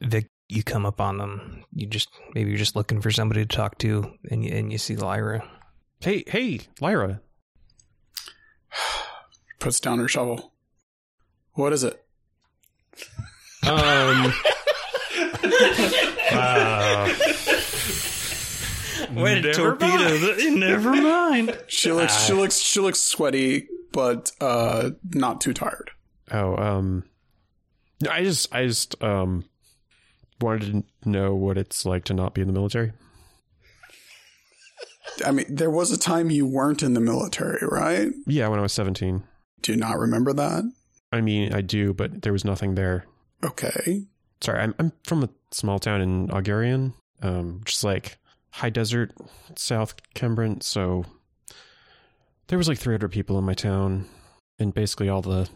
[0.00, 1.64] Vic, you come up on them.
[1.72, 4.78] You just maybe you're just looking for somebody to talk to, and you, and you
[4.78, 5.48] see Lyra.
[6.00, 7.20] Hey, hey, Lyra.
[9.60, 10.52] Puts down her shovel.
[11.54, 12.04] What is it?
[13.66, 14.32] Um.
[16.32, 17.12] uh,
[19.12, 20.50] Way Never torpedo!
[20.56, 21.58] Never mind.
[21.66, 25.90] She looks she looks she looks sweaty, but uh not too tired.
[26.30, 27.04] oh, um.
[28.08, 29.44] I just, I just, um,
[30.40, 32.92] wanted to know what it's like to not be in the military.
[35.24, 38.12] I mean, there was a time you weren't in the military, right?
[38.26, 39.24] Yeah, when I was 17.
[39.62, 40.64] Do you not remember that?
[41.12, 43.04] I mean, I do, but there was nothing there.
[43.44, 44.04] Okay.
[44.40, 48.18] Sorry, I'm, I'm from a small town in Augurian, um, just like
[48.50, 49.12] high desert,
[49.56, 50.62] South Kembrant.
[50.62, 51.04] So
[52.46, 54.06] there was like 300 people in my town,
[54.58, 55.48] and basically all the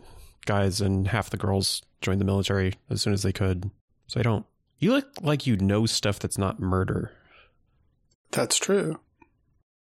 [0.47, 3.71] guys and half the girls joined the military as soon as they could.
[4.07, 4.45] So I don't.
[4.79, 7.13] You look like you know stuff that's not murder.
[8.33, 8.99] That's true.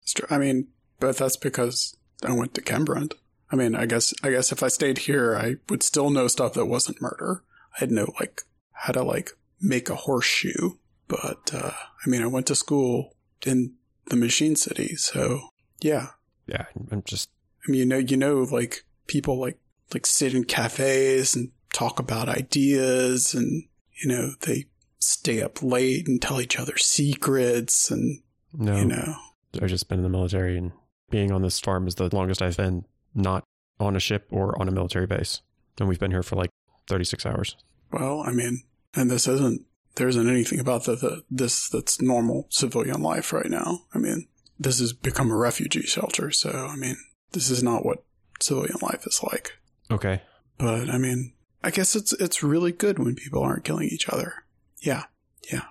[0.07, 0.27] True.
[0.29, 0.69] I mean,
[0.99, 3.15] but that's because I went to Kembrant.
[3.51, 6.55] I mean, I guess I guess if I stayed here, I would still know stuff
[6.55, 7.43] that wasn't murder.
[7.81, 8.43] I'd know like
[8.73, 10.73] how to like make a horseshoe.
[11.09, 11.73] But uh,
[12.05, 13.75] I mean, I went to school in
[14.07, 15.41] the Machine City, so
[15.81, 16.09] yeah.
[16.47, 17.31] Yeah, I'm just.
[17.67, 19.59] I mean, you know, you know, like people like
[19.93, 23.65] like sit in cafes and talk about ideas, and
[24.03, 24.67] you know, they
[24.99, 28.21] stay up late and tell each other secrets, and
[28.53, 29.15] No, you know,
[29.61, 30.73] I've just been in the military, and
[31.11, 33.45] being on this farm is the longest I've been not
[33.79, 35.41] on a ship or on a military base.
[35.79, 36.51] And we've been here for like
[36.89, 37.57] 36 hours.
[37.91, 38.63] Well, I mean,
[38.95, 39.65] and this isn't,
[39.97, 43.81] there isn't anything about the, the, this that's normal civilian life right now.
[43.95, 46.31] I mean, this has become a refugee shelter.
[46.31, 46.97] So, I mean,
[47.33, 48.05] this is not what
[48.41, 49.59] civilian life is like.
[49.91, 50.23] Okay.
[50.59, 51.33] But, I mean,
[51.63, 54.45] I guess it's, it's really good when people aren't killing each other.
[54.83, 55.05] Yeah.
[55.51, 55.65] Yeah.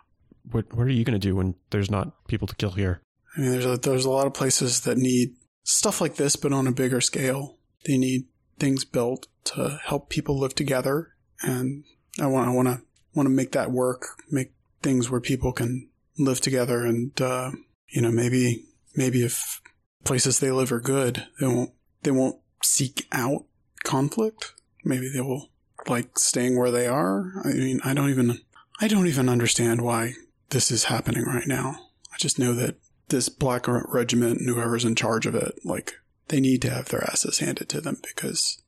[0.52, 3.02] What What are you going to do when there's not people to kill here?
[3.36, 6.54] I mean, there's a, there's a lot of places that need stuff like this, but
[6.54, 7.58] on a bigger scale.
[7.86, 8.26] They need
[8.60, 11.86] things built to help people live together, and
[12.20, 12.82] I want I want to
[13.14, 14.06] want to make that work.
[14.30, 17.52] Make things where people can live together, and uh,
[17.88, 18.66] you know, maybe
[18.96, 19.62] maybe if
[20.04, 21.72] places they live are good, they won't
[22.04, 23.46] they won't seek out
[23.84, 24.54] conflict.
[24.84, 25.50] Maybe they will
[25.88, 27.32] like staying where they are.
[27.44, 28.40] I mean, I don't even
[28.82, 30.14] I don't even understand why
[30.50, 31.76] this is happening right now.
[32.14, 32.78] I just know that
[33.10, 35.94] this black regiment and whoever's in charge of it, like
[36.28, 38.62] they need to have their asses handed to them because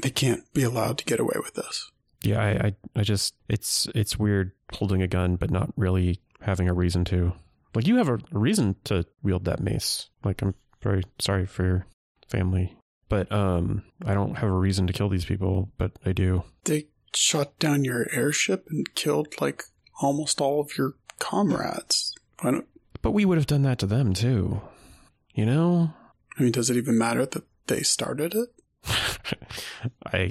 [0.00, 1.90] they can't be allowed to get away with this.
[2.22, 6.68] Yeah, I, I, I just it's it's weird holding a gun but not really having
[6.68, 7.32] a reason to.
[7.74, 10.10] Like you have a reason to wield that mace.
[10.24, 11.86] Like I'm very sorry for your
[12.28, 12.76] family,
[13.12, 16.44] but um, I don't have a reason to kill these people, but I do.
[16.64, 19.64] They shot down your airship and killed like
[20.00, 22.14] almost all of your comrades.
[23.02, 24.62] But we would have done that to them too.
[25.34, 25.92] You know?
[26.38, 28.48] I mean, does it even matter that they started it?
[30.06, 30.30] I.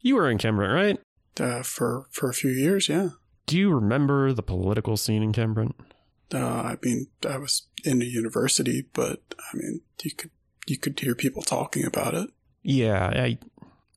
[0.00, 0.98] You were in Kembrant, right?
[1.38, 3.10] Uh, for for a few years, yeah.
[3.44, 5.74] Do you remember the political scene in Kembrant?
[6.32, 10.30] Uh, I mean, I was in a university, but I mean, you could
[10.66, 12.30] you could hear people talking about it.
[12.62, 13.38] Yeah, I.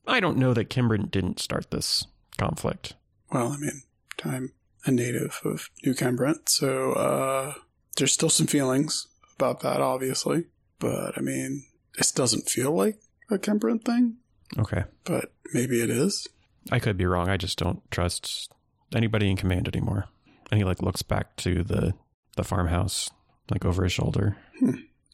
[0.06, 2.04] I don't know that Kembrant didn't start this
[2.38, 2.94] conflict.
[3.30, 3.82] Well, I mean,
[4.24, 4.52] I'm
[4.84, 7.54] a native of New Kembrant, so uh,
[7.96, 9.06] there's still some feelings
[9.36, 10.46] about that, obviously.
[10.80, 11.64] But I mean,
[11.96, 12.98] this doesn't feel like
[13.30, 14.16] a Kembrant thing,
[14.58, 14.84] Okay.
[15.04, 16.26] but maybe it is.
[16.72, 17.28] I could be wrong.
[17.28, 18.52] I just don't trust
[18.94, 20.06] anybody in command anymore.
[20.50, 21.94] And he like looks back to the
[22.36, 23.10] the farmhouse,
[23.50, 24.36] like over his shoulder.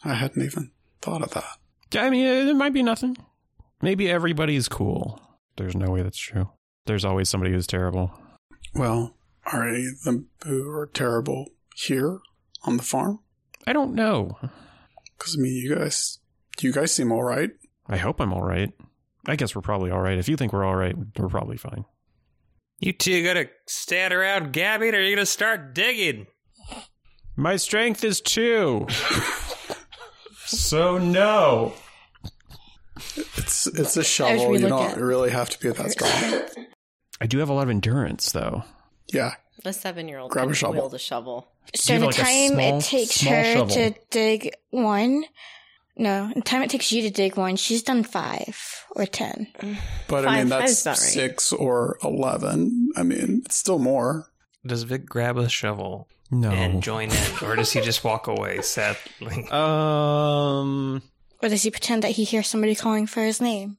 [0.05, 0.71] I hadn't even
[1.01, 1.59] thought of that.
[1.93, 3.17] Yeah, I mean, it, it might be nothing.
[3.83, 5.21] Maybe everybody's cool.
[5.57, 6.51] There's no way that's true.
[6.87, 8.13] There's always somebody who's terrible.
[8.75, 9.17] Well,
[9.53, 12.21] are any of them who are terrible here
[12.65, 13.21] on the farm?
[13.67, 14.39] I don't know.
[15.19, 16.19] Because I mean, you guys,
[16.61, 17.51] you guys seem all right.
[17.87, 18.73] I hope I'm all right.
[19.27, 20.19] I guess we're probably all right.
[20.19, 21.85] If you think we're all right, we're probably fine.
[22.79, 26.27] You two gonna stand around gabbing or are you gonna start digging?
[27.35, 28.87] My strength is two.
[30.47, 31.75] so no.
[33.37, 34.59] It's it's a shovel.
[34.59, 36.65] You don't at- really have to be a that strong.
[37.21, 38.65] I do have a lot of endurance, though.
[39.13, 39.35] Yeah,
[39.65, 40.75] The seven year old Grab a shovel.
[40.75, 41.47] wield a shovel.
[41.75, 43.75] So you the like, time small- it takes her shovel?
[43.75, 45.25] to dig one,
[45.97, 48.59] no, the time it takes you to dig one, she's done five
[48.97, 49.47] or ten.
[50.09, 50.99] but I mean that's not right.
[50.99, 52.91] six or eleven.
[52.97, 54.27] I mean, it's still more.
[54.67, 56.51] Does Vic grab a shovel No.
[56.51, 59.47] and join in, or does he just walk away sadly?
[59.53, 61.03] Um.
[61.43, 63.77] Or does he pretend that he hears somebody calling for his name?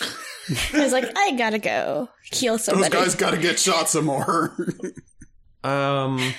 [0.48, 2.90] He's like, I gotta go kill Those somebody.
[2.90, 4.54] guys got to get shot some more.
[5.64, 6.34] Um.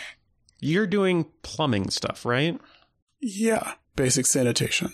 [0.62, 2.60] You're doing plumbing stuff, right?
[3.22, 4.94] yeah, basic sanitation.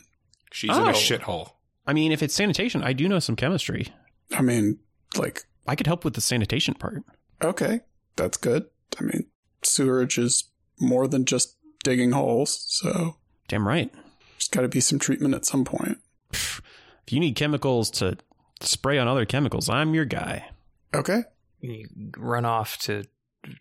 [0.52, 0.90] She's in Oh.
[0.90, 1.52] a shithole.
[1.88, 3.90] I mean, if it's sanitation, I do know some chemistry.
[4.32, 4.80] I mean,
[5.18, 7.04] like, I could help with the sanitation part.
[7.44, 7.82] okay,
[8.16, 8.66] that's good.
[9.00, 9.26] I mean,
[9.66, 10.46] sewerage is
[10.80, 13.92] more than just digging holes, so Damn right.
[14.34, 16.00] there's got to be some treatment at some point.
[16.32, 16.62] If
[17.10, 18.18] you need chemicals to
[18.62, 20.50] spray on other chemicals, I'm your guy.
[20.94, 21.24] Okay.
[21.62, 21.88] You
[22.18, 23.04] run off to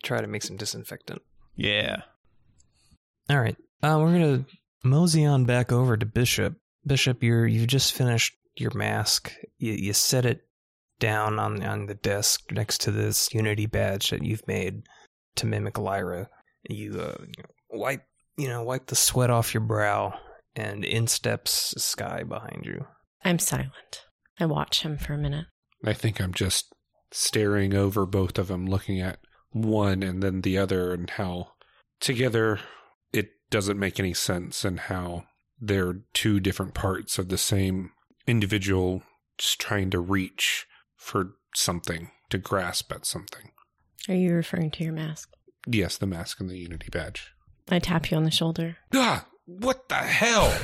[0.02, 1.22] try to make some disinfectant.
[1.56, 2.02] Yeah.
[3.30, 4.44] All right, uh, we're gonna
[4.82, 6.56] mosey on back over to Bishop.
[6.86, 9.34] Bishop, you're you've just finished your mask.
[9.58, 10.46] You you set it
[10.98, 14.82] down on on the desk next to this Unity badge that you've made
[15.36, 16.28] to mimic Lyra.
[16.68, 17.24] You uh,
[17.70, 18.04] wipe
[18.36, 20.14] you know wipe the sweat off your brow,
[20.56, 22.86] and in steps Sky behind you.
[23.24, 24.04] I'm silent.
[24.38, 25.46] I watch him for a minute.
[25.84, 26.72] I think I'm just
[27.12, 29.18] staring over both of them, looking at
[29.50, 31.52] one and then the other, and how
[32.00, 32.60] together
[33.12, 35.24] it doesn't make any sense, and how
[35.60, 37.90] they're two different parts of the same
[38.26, 39.02] individual
[39.38, 40.66] just trying to reach
[40.96, 43.50] for something, to grasp at something.
[44.08, 45.30] Are you referring to your mask?
[45.66, 47.32] Yes, the mask and the Unity badge.
[47.70, 48.76] I tap you on the shoulder.
[48.94, 50.54] Ah, what the hell?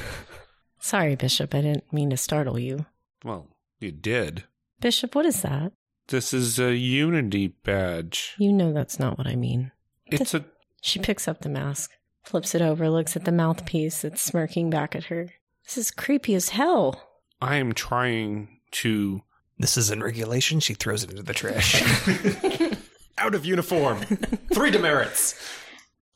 [0.79, 1.55] Sorry, Bishop.
[1.55, 2.87] I didn't mean to startle you.
[3.25, 4.45] Well, you did.
[4.81, 5.73] Bishop, what is that?
[6.09, 8.35] This is a Unity badge.
[8.39, 9.73] You know that's not what I mean.
[10.07, 10.45] It's a
[10.83, 11.93] She picks up the mask,
[12.25, 15.29] flips it over, looks at the mouthpiece that's smirking back at her.
[15.65, 17.01] This is creepy as hell.
[17.41, 19.23] I am trying to
[19.59, 20.61] This isn't regulation.
[20.61, 21.81] She throws it into the trash.
[23.21, 23.99] Out of uniform.
[24.53, 25.35] Three demerits.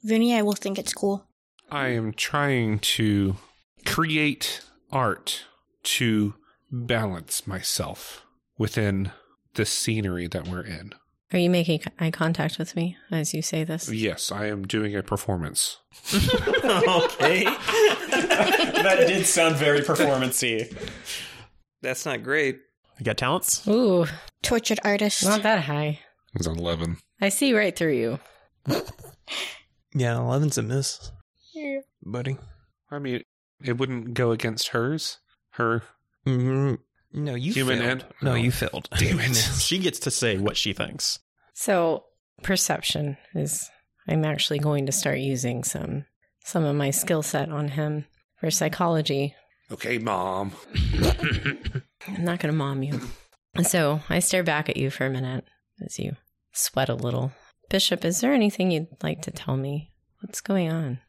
[0.02, 1.26] Vinny, I will think it's cool.
[1.70, 3.36] I am trying to
[3.84, 5.44] create art
[5.82, 6.34] to
[6.70, 8.24] balance myself
[8.58, 9.12] within
[9.54, 10.94] the scenery that we're in.
[11.32, 13.90] Are you making eye contact with me as you say this?
[13.90, 15.78] Yes, I am doing a performance.
[16.14, 17.44] okay.
[17.44, 20.70] that did sound very performancy.
[21.82, 22.60] That's not great.
[22.98, 23.66] You got talents?
[23.66, 24.06] Ooh,
[24.42, 25.24] Tortured artist.
[25.24, 25.98] not that high.
[26.34, 26.96] It's 11.
[27.20, 28.18] I see right through you.
[29.96, 31.12] Yeah, 11's a miss,
[32.04, 32.36] buddy.
[32.90, 33.22] I mean,
[33.62, 35.18] it wouldn't go against hers.
[35.50, 35.82] Her.
[36.26, 36.78] Mm,
[37.12, 37.90] no, you Human failed.
[37.90, 38.34] and- no, oh.
[38.34, 38.88] you failed.
[38.98, 39.36] Damn it.
[39.60, 41.20] She gets to say what she thinks.
[41.52, 42.06] So
[42.42, 43.70] perception is
[44.08, 46.06] I'm actually going to start using some
[46.44, 48.04] some of my skill set on him
[48.40, 49.36] for psychology.
[49.70, 50.52] Okay, mom.
[51.04, 53.00] I'm not going to mom you.
[53.62, 55.44] So I stare back at you for a minute
[55.84, 56.16] as you
[56.54, 57.32] sweat a little.
[57.70, 59.90] Bishop, is there anything you'd like to tell me?
[60.20, 61.00] What's going on?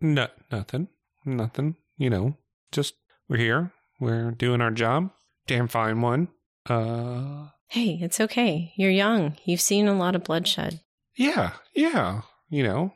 [0.00, 0.88] No, nothing.
[1.24, 1.76] Nothing.
[1.96, 2.36] You know,
[2.72, 2.94] just
[3.28, 3.72] we're here.
[4.00, 5.10] We're doing our job.
[5.46, 6.28] Damn fine one.
[6.68, 8.72] Uh, Hey, it's okay.
[8.76, 9.36] You're young.
[9.44, 10.80] You've seen a lot of bloodshed.
[11.16, 12.22] yeah, yeah.
[12.48, 12.92] You know,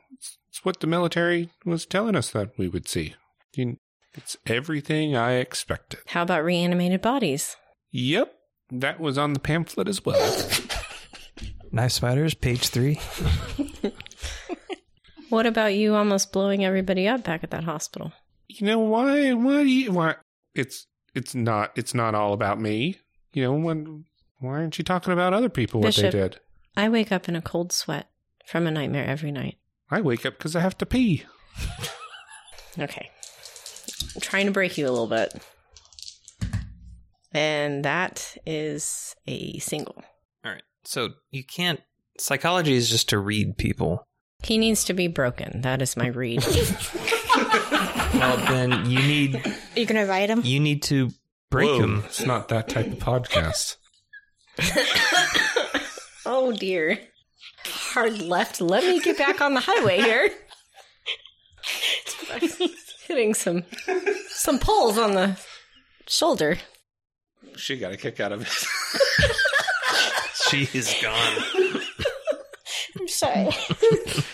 [0.48, 3.14] It's what the military was telling us that we would see.
[3.54, 3.76] You-
[4.14, 6.00] It's everything I expected.
[6.08, 7.56] How about reanimated bodies?
[7.92, 8.32] Yep,
[8.72, 10.20] that was on the pamphlet as well.
[11.74, 13.00] Knife spiders, page three.
[15.30, 18.12] What about you almost blowing everybody up back at that hospital?
[18.46, 19.32] you know why?
[19.32, 19.90] Why do you?
[19.90, 20.14] Why?
[20.54, 23.00] It's it's not it's not all about me.
[23.32, 24.04] You know when?
[24.38, 26.38] Why aren't you talking about other people what they did?
[26.76, 28.08] I wake up in a cold sweat
[28.46, 29.56] from a nightmare every night.
[29.90, 31.24] I wake up because I have to pee.
[32.78, 33.10] Okay.
[34.14, 35.34] I'm trying to break you a little bit.
[37.32, 40.00] And that is a single.
[40.96, 41.10] All right.
[41.10, 41.80] So you can't.
[42.18, 44.06] Psychology is just to read people.
[44.42, 45.62] He needs to be broken.
[45.62, 46.44] That is my read.
[48.14, 50.42] Well, then you need You're gonna write them?
[50.44, 51.10] you need to
[51.50, 52.02] break Whoa, them.
[52.06, 53.76] It's not that type of podcast.
[56.24, 57.00] oh dear.
[57.66, 58.60] Hard left.
[58.60, 60.30] Let me get back on the highway here.
[63.08, 63.64] Hitting some
[64.28, 65.36] some poles on the
[66.06, 66.58] shoulder.
[67.56, 69.44] She got a kick out of it.
[70.48, 71.36] She is gone.
[73.00, 73.50] I'm sorry.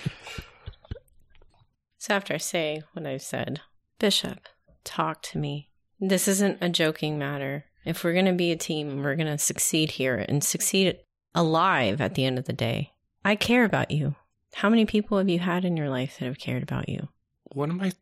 [2.01, 3.61] So after I say what I've said,
[3.99, 4.49] Bishop,
[4.85, 5.69] talk to me.
[6.01, 7.67] This isn't a joking matter.
[7.85, 10.99] If we're going to be a team, we're going to succeed here and succeed
[11.35, 12.95] alive at the end of the day.
[13.23, 14.15] I care about you.
[14.55, 17.09] How many people have you had in your life that have cared about you?
[17.53, 17.93] what am I?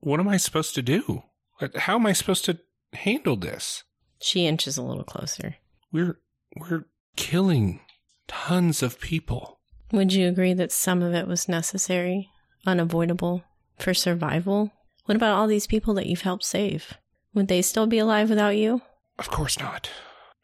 [0.00, 1.22] What am I supposed to do?
[1.76, 2.58] How am I supposed to
[2.94, 3.84] handle this?
[4.20, 5.56] She inches a little closer.
[5.92, 6.18] We're
[6.56, 6.86] we're
[7.16, 7.80] killing
[8.28, 9.60] tons of people.
[9.92, 12.30] Would you agree that some of it was necessary,
[12.66, 13.42] unavoidable
[13.78, 14.70] for survival?
[15.06, 16.94] What about all these people that you've helped save?
[17.34, 18.82] Would they still be alive without you?
[19.18, 19.90] Of course not.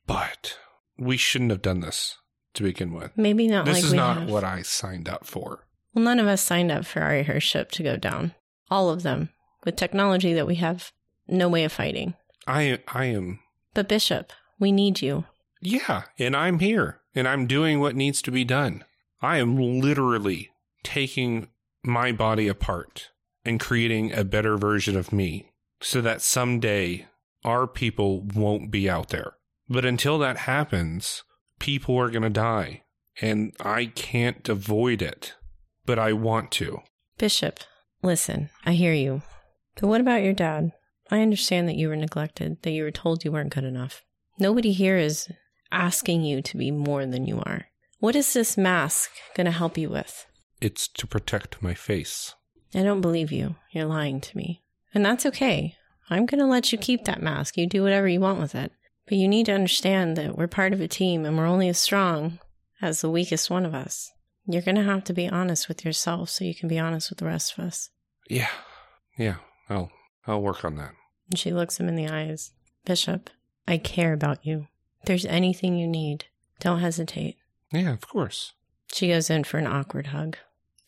[0.06, 0.58] But
[0.98, 2.18] we shouldn't have done this
[2.54, 3.12] to begin with.
[3.16, 4.30] Maybe not this like is not have.
[4.30, 5.64] what I signed up for.
[5.94, 8.34] Well, none of us signed up for our airship to go down.
[8.70, 9.30] All of them.
[9.64, 10.92] With technology that we have
[11.28, 12.14] no way of fighting.
[12.46, 13.40] I I am
[13.74, 15.24] But Bishop, we need you.
[15.60, 18.84] Yeah, and I'm here and I'm doing what needs to be done.
[19.20, 20.50] I am literally
[20.82, 21.48] taking
[21.82, 23.10] my body apart
[23.44, 27.06] and creating a better version of me so that someday
[27.44, 29.34] our people won't be out there.
[29.68, 31.22] But until that happens,
[31.58, 32.82] people are going to die
[33.20, 35.34] and I can't avoid it,
[35.84, 36.82] but I want to.
[37.18, 37.60] Bishop,
[38.02, 39.22] listen, I hear you.
[39.80, 40.72] But what about your dad?
[41.10, 44.02] I understand that you were neglected, that you were told you weren't good enough.
[44.38, 45.28] Nobody here is
[45.76, 47.66] asking you to be more than you are.
[47.98, 50.26] What is this mask going to help you with?
[50.60, 52.34] It's to protect my face.
[52.74, 53.56] I don't believe you.
[53.70, 54.62] You're lying to me.
[54.94, 55.74] And that's okay.
[56.08, 57.56] I'm going to let you keep that mask.
[57.56, 58.72] You do whatever you want with it.
[59.06, 61.78] But you need to understand that we're part of a team and we're only as
[61.78, 62.38] strong
[62.82, 64.10] as the weakest one of us.
[64.46, 67.18] You're going to have to be honest with yourself so you can be honest with
[67.18, 67.90] the rest of us.
[68.28, 68.50] Yeah.
[69.16, 69.36] Yeah.
[69.68, 69.90] I'll
[70.26, 70.92] I'll work on that.
[71.30, 72.52] And she looks him in the eyes.
[72.84, 73.30] Bishop,
[73.66, 74.66] I care about you.
[75.06, 76.24] If there's anything you need,
[76.58, 77.36] don't hesitate.
[77.72, 78.54] Yeah, of course.
[78.92, 80.36] She goes in for an awkward hug.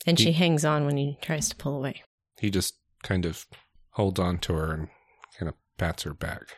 [0.05, 2.03] And she hangs on when he tries to pull away.
[2.41, 3.47] He just kind of
[3.91, 4.89] holds on to her and
[5.39, 6.49] kind of pats her back.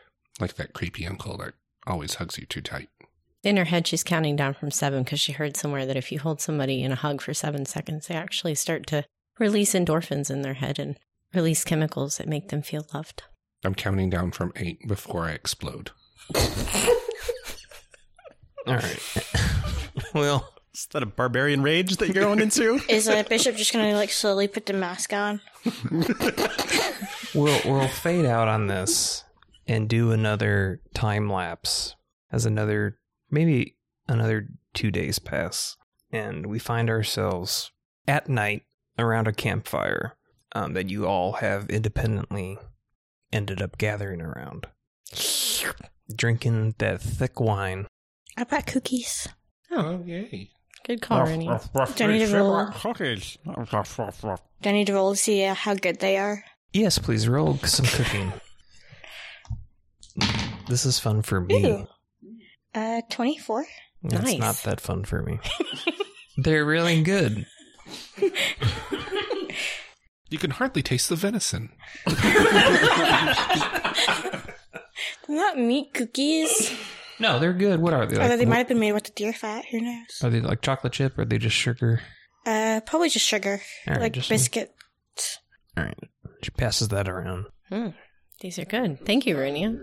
[0.40, 1.52] Like that creepy uncle that
[1.86, 2.88] always hugs you too tight.
[3.42, 6.18] In her head, she's counting down from seven because she heard somewhere that if you
[6.18, 9.04] hold somebody in a hug for seven seconds, they actually start to
[9.38, 10.98] release endorphins in their head and
[11.34, 13.24] release chemicals that make them feel loved.
[13.62, 15.90] I'm counting down from eight before I explode.
[18.66, 19.00] All right.
[20.14, 22.80] well, Is that a barbarian rage that you're going into?
[22.88, 25.40] Is uh, Bishop just gonna like slowly put the mask on?
[27.34, 29.24] we'll we'll fade out on this
[29.66, 31.96] and do another time lapse
[32.32, 32.98] as another
[33.30, 33.76] maybe
[34.08, 35.76] another two days pass
[36.10, 37.72] and we find ourselves
[38.06, 38.62] at night
[38.98, 40.16] around a campfire
[40.54, 42.58] um, that you all have independently
[43.32, 44.66] ended up gathering around
[46.16, 47.86] drinking that thick wine
[48.36, 49.28] I brought cookies.
[49.70, 50.50] Oh, yay.
[50.86, 51.46] Good call, Rennie.
[51.46, 52.66] Do I need to roll?
[52.66, 56.44] Do I need to roll to see uh, how good they are?
[56.72, 58.32] yes please roll some cooking
[60.68, 61.86] this is fun for me Ooh.
[62.72, 63.66] Uh, twenty-four.
[64.04, 64.38] It's Nice.
[64.38, 65.40] not that fun for me.
[66.36, 67.46] They're really good.
[70.30, 71.70] You can hardly taste the venison.
[75.26, 76.72] They're not meat cookies.
[77.18, 77.80] No, they're good.
[77.80, 78.16] What are they?
[78.16, 79.64] Although Like, they might have been made with the deer fat.
[79.70, 80.07] Who knows?
[80.22, 81.18] are they like chocolate chip?
[81.18, 82.01] Or are they just sugar?
[82.46, 84.72] Uh, probably just sugar, All right, like just- biscuit.
[85.76, 85.98] All right.
[86.42, 87.46] She passes that around.
[87.68, 87.88] Hmm.
[88.40, 89.05] These are good.
[89.05, 89.78] Thank you, Runia.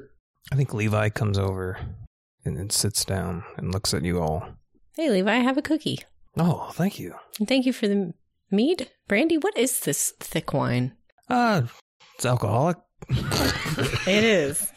[0.51, 1.79] I think Levi comes over
[2.43, 4.43] and then sits down and looks at you all.
[4.95, 5.99] Hey, Levi, I have a cookie.
[6.37, 7.13] Oh, thank you.
[7.39, 8.13] And thank you for the
[8.49, 8.89] Mead?
[9.07, 10.93] Brandy, what is this thick wine?
[11.29, 11.63] Uh,
[12.15, 12.77] it's alcoholic.
[13.09, 14.71] It is.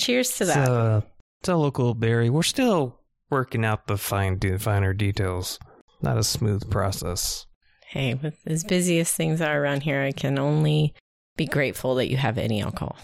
[0.00, 0.68] Cheers to It's, that.
[0.68, 1.00] uh,
[1.40, 2.30] it's a local berry.
[2.30, 2.98] We're still
[3.30, 5.58] working out the fine, de- finer details.
[6.02, 7.46] Not a smooth process.
[7.88, 10.94] hey, with as busy as things are around here, I can only
[11.36, 12.96] be grateful that you have any alcohol.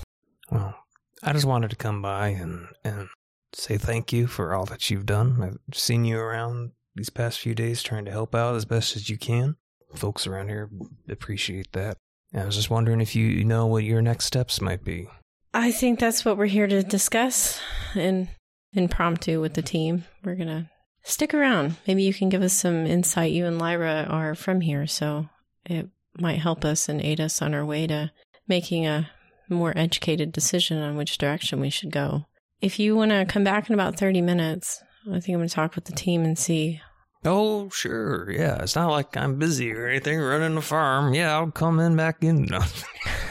[0.50, 0.74] Well,
[1.22, 3.08] I just wanted to come by and, and
[3.52, 5.42] say thank you for all that you've done.
[5.42, 9.10] I've seen you around these past few days trying to help out as best as
[9.10, 9.56] you can.
[9.94, 10.70] Folks around here
[11.08, 11.96] appreciate that.
[12.32, 15.08] And I was just wondering if you know what your next steps might be.
[15.56, 17.58] I think that's what we're here to discuss
[17.94, 18.28] in
[18.74, 20.04] impromptu with the team.
[20.22, 20.70] We're gonna
[21.02, 21.76] stick around.
[21.86, 23.32] Maybe you can give us some insight.
[23.32, 25.30] You and Lyra are from here, so
[25.64, 25.88] it
[26.20, 28.12] might help us and aid us on our way to
[28.46, 29.08] making a
[29.48, 32.26] more educated decision on which direction we should go.
[32.60, 35.54] If you want to come back in about 30 minutes, I think I'm going to
[35.54, 36.82] talk with the team and see.
[37.24, 38.30] Oh, sure.
[38.30, 38.62] Yeah.
[38.62, 41.14] It's not like I'm busy or anything running the farm.
[41.14, 42.48] Yeah, I'll come in back in.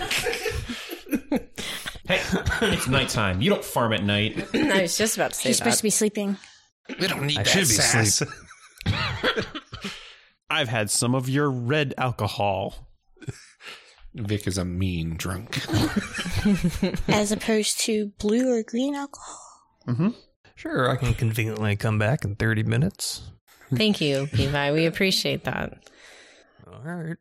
[2.62, 2.68] No.
[2.68, 3.42] Hey, it's nighttime.
[3.42, 4.48] You don't farm at night.
[4.54, 6.38] I was just about to say He's supposed to be sleeping.
[7.00, 8.24] We don't need I that should be sass.
[10.50, 12.90] I've had some of your red alcohol.
[14.14, 15.58] Vic is a mean drunk.
[17.10, 19.42] As opposed to blue or green alcohol.
[19.88, 20.10] Mm-hmm.
[20.56, 23.24] Sure, I can conveniently come back in 30 minutes.
[23.74, 24.72] Thank you, Levi.
[24.72, 25.90] We appreciate that.
[26.68, 27.18] All right.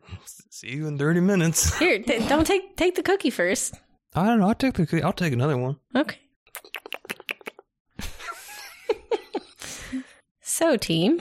[0.50, 1.76] See you in 30 minutes.
[1.78, 3.74] Here, th- don't take take the cookie first.
[4.14, 4.48] I don't know.
[4.48, 5.76] I'll take the, I'll take another one.
[5.94, 6.18] Okay.
[10.40, 11.20] so, team,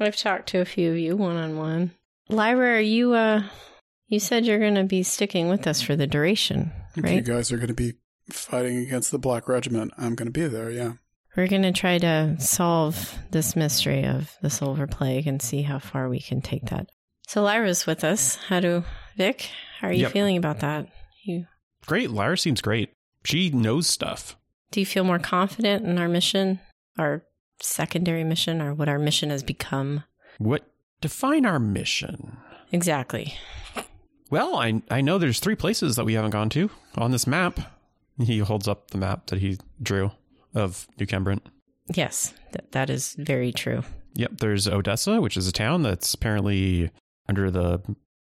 [0.00, 1.92] I've talked to a few of you one on one.
[2.28, 3.42] Lyra, are you uh
[4.08, 7.14] you said you're going to be sticking with us for the duration, right?
[7.16, 7.94] you guys are going to be
[8.30, 10.92] fighting against the Black Regiment, I'm going to be there, yeah.
[11.36, 15.78] We're going to try to solve this mystery of the silver plague and see how
[15.80, 16.88] far we can take that.
[17.26, 18.36] So Lyra's with us.
[18.36, 18.84] How do
[19.16, 19.50] Vic?
[19.80, 20.12] How are you Yep.
[20.12, 20.86] feeling about that?
[21.24, 21.46] You
[21.86, 22.10] Great.
[22.10, 22.90] Lyra seems great.
[23.24, 24.36] She knows stuff.
[24.70, 26.60] Do you feel more confident in our mission,
[26.98, 27.22] our
[27.60, 30.04] secondary mission, or what our mission has become?
[30.38, 30.66] What
[31.00, 32.36] define our mission?
[32.72, 33.34] Exactly.
[34.30, 37.60] Well, I I know there's three places that we haven't gone to on this map.
[38.18, 40.10] He holds up the map that he drew
[40.54, 41.40] of New Kembrant.
[41.94, 43.82] Yes, th- that is very true.
[44.14, 46.90] Yep, there's Odessa, which is a town that's apparently
[47.28, 47.80] under the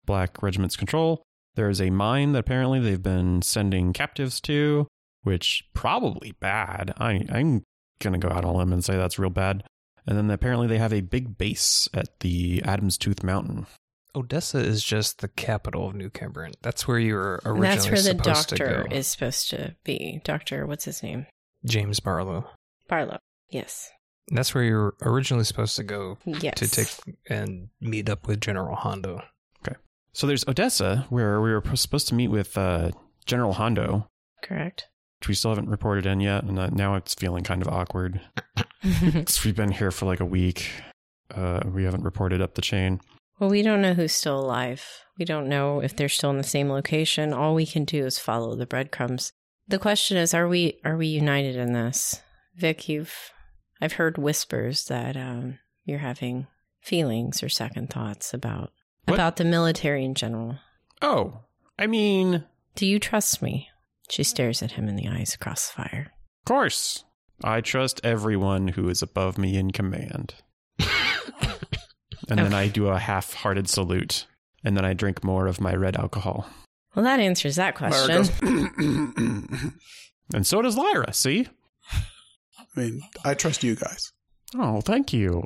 [0.05, 1.23] Black Regiment's control.
[1.59, 4.87] There's a mine that apparently they've been sending captives to,
[5.25, 6.95] which probably bad.
[6.99, 7.65] I, I'm
[8.01, 9.65] gonna go out on a limb and say that's real bad.
[10.07, 13.67] And then apparently they have a big base at the Adam's Tooth Mountain.
[14.15, 16.55] Odessa is just the capital of New Kembrant.
[16.63, 20.21] That's where you were originally That's where the doctor is supposed to be.
[20.23, 21.27] Doctor, what's his name?
[21.65, 22.49] James Barlow.
[22.89, 23.19] Barlow.
[23.51, 23.91] Yes.
[24.29, 26.55] That's where you were originally supposed to go Yes.
[26.61, 29.23] to take and meet up with General Hondo.
[30.13, 32.91] So there's Odessa, where we were supposed to meet with uh,
[33.27, 34.09] General Hondo,
[34.43, 34.89] Correct.
[35.21, 38.21] which we still haven't reported in yet, and uh, now it's feeling kind of awkward.
[38.83, 40.71] 'Cause we've been here for like a week.
[41.35, 43.01] Uh, we haven't reported up the chain.
[43.39, 44.85] well, we don't know who's still alive.
[45.19, 47.33] We don't know if they're still in the same location.
[47.33, 49.33] All we can do is follow the breadcrumbs.
[49.67, 52.23] The question is, are we are we united in this?
[52.57, 53.15] Vic, you've
[53.81, 56.47] I've heard whispers that um, you're having
[56.81, 58.71] feelings or second thoughts about
[59.09, 59.15] What?
[59.15, 60.57] about the military in general.
[61.03, 61.41] Oh,
[61.79, 62.45] I mean,
[62.77, 63.69] Do you trust me?
[64.11, 66.13] She stares at him in the eyes across the fire.
[66.41, 67.05] of course.
[67.45, 70.35] I trust everyone who is above me in command.
[72.29, 74.27] and then I do a half hearted salute.
[74.65, 76.49] And then I drink more of my red alcohol.
[76.95, 78.09] Well, that answers that question.
[78.09, 78.31] goes,
[80.35, 81.47] And so does Lyra, see?
[81.93, 82.01] I
[82.81, 84.13] mean, I trust you guys.
[84.57, 85.45] Oh, thank you.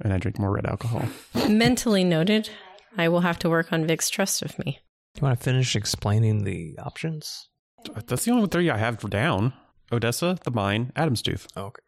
[0.00, 1.04] And I drink more red alcohol.
[1.48, 2.50] Mentally noted.
[2.96, 4.80] I will have to work on Vic's trust of me.
[5.16, 7.48] You want to finish explaining the options?
[7.94, 9.52] Uh, that's the only three I have down
[9.92, 11.46] Odessa, the mine, Adam's Tooth.
[11.56, 11.82] Oh, Okay.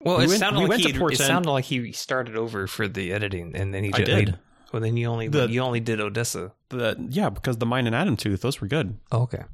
[0.00, 1.16] Well, We it went- sounded we like went he to it Portent.
[1.26, 4.38] sounded like he started over for the editing, and then he I just did.
[4.72, 6.52] well, then you only The- you only did Odessa.
[6.68, 8.98] The, yeah, because the mine and Adam Tooth, those were good.
[9.10, 9.44] Oh, okay.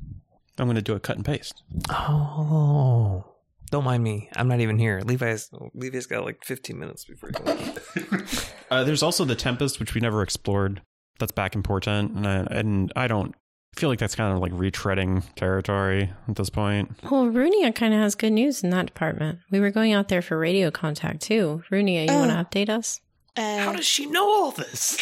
[0.59, 1.63] I'm going to do a cut and paste.
[1.91, 3.25] Oh,
[3.71, 4.29] don't mind me.
[4.37, 5.01] I'm not even here.
[5.05, 8.51] Levi's Levi's got like 15 minutes before he goes.
[8.71, 10.81] Uh, there's also the Tempest, which we never explored.
[11.19, 13.35] That's back in Portent, and I, and I don't
[13.75, 16.93] feel like that's kind of like retreading territory at this point.
[17.11, 19.41] Well, Runia kind of has good news in that department.
[19.51, 21.65] We were going out there for radio contact too.
[21.69, 22.21] Runia, you Oh.
[22.21, 23.01] want to update us?
[23.37, 24.97] Uh, How does she know all this?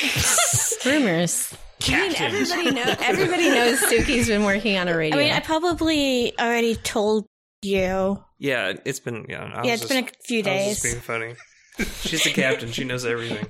[0.87, 1.55] Rumors.
[1.87, 2.97] I mean, everybody knows.
[3.03, 5.19] Everybody knows Suki's been working on a radio.
[5.19, 7.27] I mean, I probably already told
[7.63, 8.23] you.
[8.39, 9.45] yeah, it's been yeah.
[9.55, 10.93] I Yeah, was it's been a few I was just days.
[10.93, 11.35] being funny.
[12.03, 12.73] She's the captain.
[12.73, 13.47] She knows everything.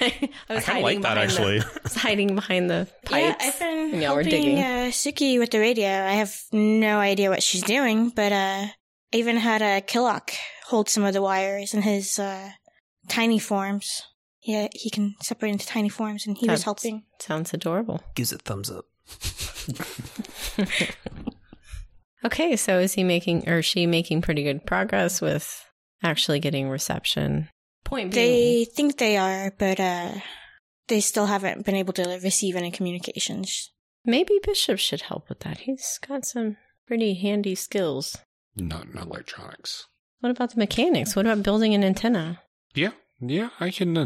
[0.00, 1.58] I I was kind of hiding like that behind the- actually.
[1.60, 3.12] I was hiding behind the pipes.
[3.22, 3.44] Yeah, pipes.
[3.44, 4.58] I've been Yeah, we're helping digging.
[4.58, 5.88] uh, Suki with the radio.
[5.88, 8.72] I have no idea what she's doing, but uh, I
[9.12, 10.30] even had a Killock
[10.68, 12.50] hold some of the wires in his uh,
[13.08, 14.02] tiny forms.
[14.42, 17.04] Yeah, he can separate into tiny forms, and he was helping.
[17.20, 18.00] Sounds adorable.
[18.14, 18.86] Gives it thumbs up.
[22.24, 25.64] Okay, so is he making or is she making pretty good progress with
[26.02, 27.48] actually getting reception?
[27.84, 30.12] Point being, They think they are, but uh,
[30.88, 33.70] they still haven't been able to receive any communications.
[34.04, 35.58] maybe Bishop should help with that.
[35.58, 36.56] He's got some
[36.86, 38.16] pretty handy skills.
[38.56, 39.86] Not in electronics.
[40.20, 41.16] What about the mechanics?
[41.16, 42.40] What about building an antenna?
[42.74, 43.96] Yeah, yeah, I can.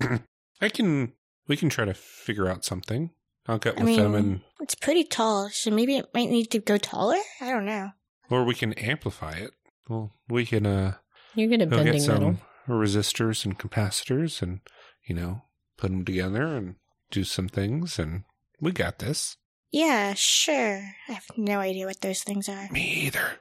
[0.00, 0.18] Uh,
[0.60, 1.12] I can.
[1.46, 3.10] We can try to figure out something.
[3.50, 6.50] I'll get I with them, mean- and It's pretty tall, so maybe it might need
[6.52, 7.18] to go taller.
[7.40, 7.90] I don't know.
[8.30, 9.50] or we can amplify it.
[9.88, 10.94] Well, we can uh
[11.34, 12.36] You're good at go get bending some metal.
[12.68, 14.60] resistors and capacitors, and
[15.06, 15.42] you know,
[15.76, 16.76] put them together and
[17.10, 18.22] do some things, and
[18.60, 19.36] we got this.
[19.72, 20.82] Yeah, sure.
[21.08, 22.68] I have no idea what those things are.
[22.70, 23.40] Me either.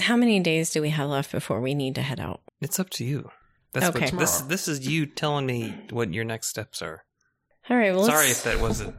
[0.00, 2.40] How many days do we have left before we need to head out?
[2.60, 3.30] It's up to you.
[3.72, 4.06] That's Okay.
[4.10, 7.04] what, this this is you telling me what your next steps are.
[7.70, 7.94] All right.
[7.94, 8.94] Well, Sorry let's- if that wasn't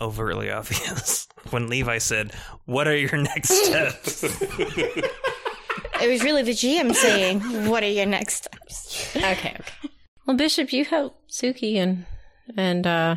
[0.00, 1.26] overtly obvious.
[1.50, 2.32] When Levi said,
[2.66, 8.44] "What are your next steps?" It was really the GM saying, "What are your next
[8.44, 9.30] steps?" okay.
[9.32, 9.56] Okay.
[10.26, 12.04] Well, Bishop, you help Suki and
[12.56, 13.16] and uh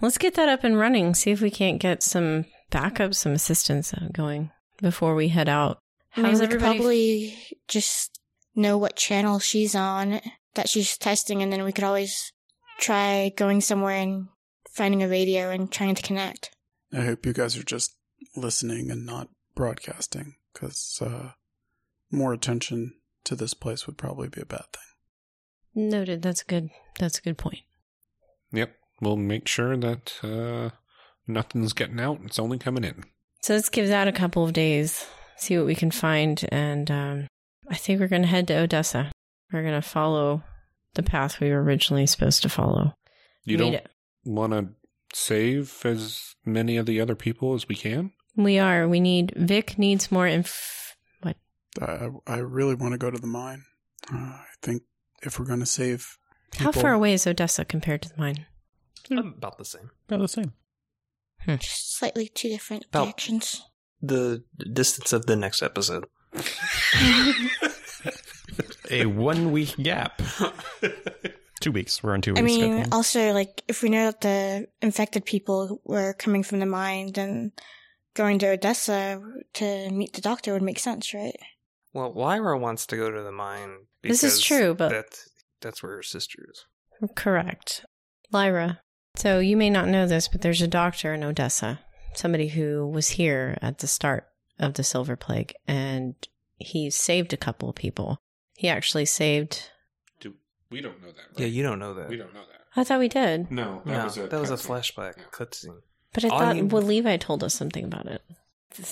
[0.00, 1.14] let's get that up and running.
[1.14, 5.78] See if we can't get some backup, some assistance uh, going before we head out.
[6.16, 6.78] I mean, we could everybody?
[6.78, 8.20] probably just
[8.54, 10.20] know what channel she's on
[10.54, 12.32] that she's testing, and then we could always
[12.78, 14.28] try going somewhere and
[14.70, 16.50] finding a radio and trying to connect.
[16.92, 17.96] I hope you guys are just
[18.36, 21.30] listening and not broadcasting, because uh,
[22.10, 24.82] more attention to this place would probably be a bad thing.
[25.90, 26.22] Noted.
[26.22, 26.70] That's a good.
[26.98, 27.60] That's a good point.
[28.52, 30.70] Yep, we'll make sure that uh
[31.26, 32.20] nothing's getting out.
[32.24, 33.04] It's only coming in.
[33.42, 35.06] So let's give that a couple of days,
[35.36, 37.26] see what we can find, and um,
[37.68, 39.12] I think we're going to head to Odessa.
[39.52, 40.42] We're going to follow
[40.96, 42.94] the path we were originally supposed to follow.
[43.44, 43.86] You Read don't
[44.24, 44.68] want to
[45.14, 48.12] save as many of the other people as we can.
[48.36, 48.86] We are.
[48.88, 49.32] We need.
[49.36, 50.96] Vic needs more inf.
[51.22, 51.36] What?
[51.80, 53.62] I, I really want to go to the mine.
[54.12, 54.82] Uh, I think
[55.22, 56.18] if we're going to save
[56.56, 58.46] How far away is Odessa compared to the mine?
[59.10, 59.90] About the same.
[60.08, 60.52] About the same.
[61.46, 63.62] Just slightly two different About- directions.
[64.02, 66.06] The distance of the next episode.
[68.90, 70.20] A one week gap.
[71.60, 72.02] two weeks.
[72.02, 72.40] We're on two weeks.
[72.40, 72.94] I mean, schedule.
[72.94, 77.52] also, like, if we know that the infected people were coming from the mine, then
[78.14, 79.22] going to Odessa
[79.54, 81.36] to meet the doctor would make sense, right?
[81.92, 83.86] Well, Lyra wants to go to the mine.
[84.02, 85.06] This is true, but- that,
[85.60, 86.64] that's where her sister is.
[87.14, 87.84] Correct.
[88.32, 88.80] Lyra.
[89.16, 91.80] So you may not know this, but there's a doctor in Odessa,
[92.14, 94.26] somebody who was here at the start
[94.58, 96.14] of the Silver Plague, and
[96.58, 98.18] he saved a couple of people.
[98.56, 99.70] He actually saved.
[100.20, 100.34] Do,
[100.70, 101.16] we don't know that.
[101.16, 101.38] Right?
[101.40, 102.08] Yeah, you don't know that.
[102.08, 102.62] We don't know that.
[102.78, 104.66] I thought we did, No, that no, was a that was a cutscene.
[104.94, 105.22] flashback Yeah.
[105.32, 105.80] cutscene.
[106.12, 108.22] but I All thought you- well Levi told us something about it.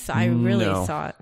[0.09, 0.85] I really No.
[0.87, 1.17] thought.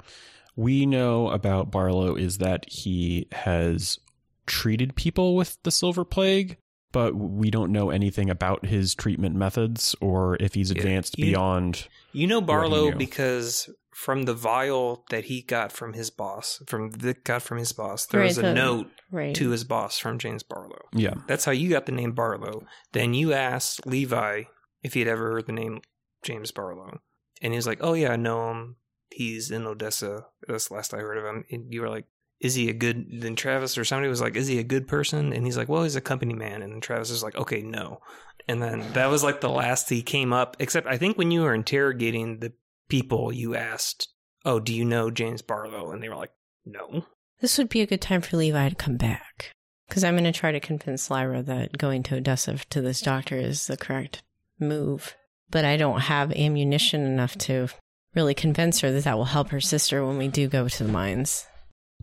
[0.55, 3.99] we know about Barlow is that he has
[4.47, 6.57] treated people with the silver plague,
[6.93, 11.25] but we don't know anything about his treatment methods or if he's Yeah, advanced you-
[11.27, 11.89] beyond.
[12.13, 12.97] You know he Barlow knew.
[12.97, 17.73] because from the vial that he got from his boss, from Vic got from his
[17.73, 19.35] boss, there Right, was a the- note Right.
[19.37, 20.89] to his boss from James Barlow.
[20.95, 21.15] Yeah.
[21.29, 22.65] That's how you got the name Barlow.
[22.93, 24.45] Then you asked Levi
[24.83, 25.83] if he'd ever heard the name
[26.23, 27.01] James Barlow.
[27.43, 28.77] And he was like, Oh yeah, I know him.
[29.11, 30.27] He's in Odessa.
[30.49, 31.45] That's the last I heard of him.
[31.51, 32.07] And you were like,
[32.41, 35.33] Is he a good then Travis or somebody was like, Is he a good person?
[35.35, 36.63] And he's like, Well, he's a company man.
[36.63, 38.01] And then Travis was like, Okay, no.
[38.49, 41.43] And then that was like the last he came up, except I think when you
[41.43, 42.53] were interrogating the
[42.89, 44.09] people you asked,
[44.45, 45.93] Oh, do you know James Barlow?
[45.93, 46.33] And they were like,
[46.65, 47.07] No.
[47.41, 49.53] This would be a good time for Levi to come back.
[49.89, 53.37] Because I'm going to try to convince Lyra that going to Odessa to this doctor
[53.37, 54.23] is the correct
[54.59, 55.15] move.
[55.51, 57.69] But I don't have ammunition enough to
[58.15, 60.91] really convince her that that will help her sister when we do go to the
[60.91, 61.47] mines.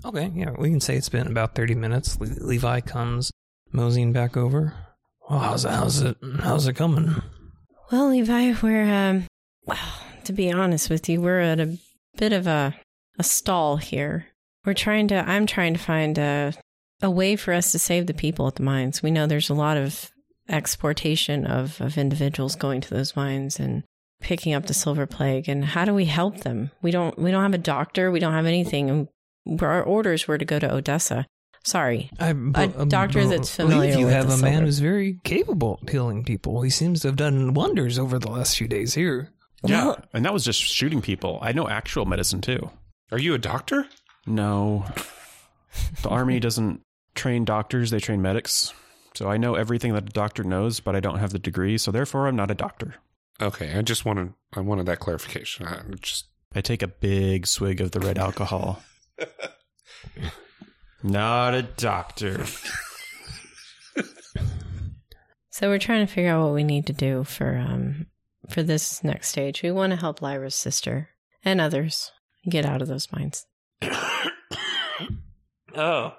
[0.05, 2.19] Okay, yeah, we can say it's been about 30 minutes.
[2.19, 3.31] Le- Levi comes
[3.71, 4.73] moseying back over.
[5.29, 7.15] Well, how's, how's it how's it coming?
[7.91, 9.25] Well, Levi, we're, um,
[10.25, 11.77] to be honest with you, we're at a
[12.17, 12.75] bit of a,
[13.17, 14.27] a stall here.
[14.65, 16.53] We're trying to, I'm trying to find a,
[17.01, 19.01] a way for us to save the people at the mines.
[19.01, 20.11] We know there's a lot of
[20.47, 23.83] exportation of, of individuals going to those mines and
[24.21, 25.47] picking up the silver plague.
[25.47, 26.71] And how do we help them?
[26.81, 28.11] We don't, we don't have a doctor.
[28.11, 28.89] We don't have anything.
[28.89, 31.25] And our orders were to go to Odessa.
[31.63, 32.09] Sorry.
[32.19, 35.79] I, A um, doctor that's familiar you with have the a man who's very capable
[35.81, 36.61] of healing people.
[36.61, 39.31] He seems to have done wonders over the last few days here.
[39.63, 41.39] Yeah, Well- and that was just shooting people.
[41.41, 42.69] I know actual medicine too.
[43.11, 43.87] Are you a doctor?
[44.27, 44.85] No,
[46.03, 46.81] the army doesn't
[47.15, 48.73] train doctors; they train medics.
[49.15, 51.91] So I know everything that a doctor knows, but I don't have the degree, so
[51.91, 52.95] therefore I'm not a doctor.
[53.41, 55.65] Okay, I just wanted I wanted that clarification.
[55.65, 58.83] I just I take a big swig of the red alcohol.
[61.03, 62.45] not a doctor.
[65.51, 68.05] So we're trying to figure out what we need to do for um
[68.49, 69.61] for this next stage.
[69.63, 71.09] We want to help Lyra's sister
[71.43, 72.11] and others
[72.49, 73.45] get out of those mines.
[75.75, 76.13] Oh,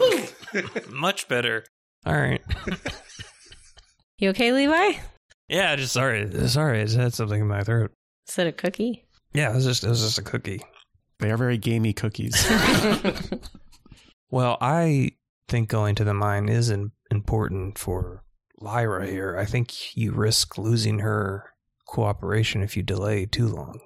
[0.88, 1.64] much better.
[2.04, 2.42] All right.
[4.18, 4.98] You okay, Levi?
[5.48, 6.30] Yeah, just sorry.
[6.48, 7.90] Sorry, I just had something in my throat.
[8.28, 9.04] Is that a cookie?
[9.34, 10.60] Yeah, it was just it was just a cookie.
[11.18, 12.34] They are very gamey cookies.
[14.34, 15.12] Well, I
[15.48, 18.24] think going to the mine is in, important for
[18.58, 19.36] Lyra here.
[19.38, 21.52] I think you risk losing her
[21.86, 23.80] cooperation if you delay too long.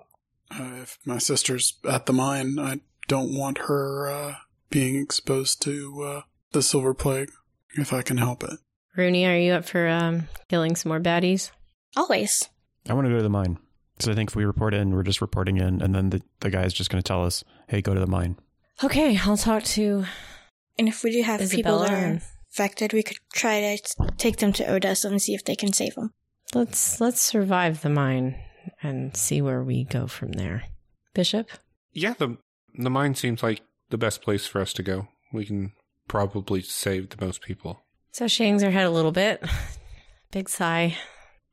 [0.50, 4.34] Uh, if my sister's at the mine, I don't want her uh,
[4.70, 6.20] being exposed to uh,
[6.52, 7.30] the silver plague
[7.74, 8.58] if I can help it.
[8.96, 11.50] Runia, are you up for um killing some more baddies?
[11.96, 12.48] Always.
[12.88, 13.58] I want to go to the mine.
[13.98, 16.50] So I think if we report in, we're just reporting in, and then the, the
[16.50, 18.38] guy's just going to tell us, hey, go to the mine.
[18.82, 20.04] Okay, I'll talk to
[20.78, 24.36] And if we do have people Isabella that are infected, we could try to take
[24.36, 26.12] them to Odessa and see if they can save them.
[26.54, 28.36] Let's let's survive the mine
[28.82, 30.64] and see where we go from there.
[31.14, 31.48] Bishop?
[31.92, 32.36] yeah the
[32.74, 35.08] the mine seems like the best place for us to go.
[35.32, 35.72] We can
[36.06, 37.84] probably save the most people.
[38.12, 39.44] So she hangs her head a little bit.
[40.30, 40.96] Big sigh.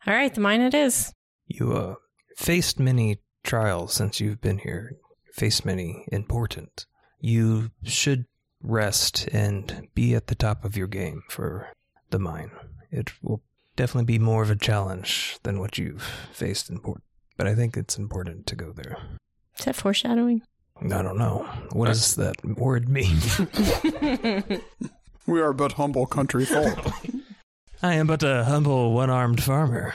[0.05, 1.13] All right, the mine it is.
[1.47, 1.95] You uh,
[2.35, 4.97] faced many trials since you've been here,
[5.33, 6.85] faced many important.
[7.19, 8.25] You should
[8.61, 11.71] rest and be at the top of your game for
[12.09, 12.51] the mine.
[12.91, 13.41] It will
[13.75, 17.01] definitely be more of a challenge than what you've faced in port,
[17.37, 18.97] but I think it's important to go there.
[19.57, 20.41] Is that foreshadowing?
[20.81, 21.47] I don't know.
[21.71, 23.17] What does that word mean?
[25.27, 26.77] We are but humble country folk.
[27.83, 29.93] I am but a humble one armed farmer.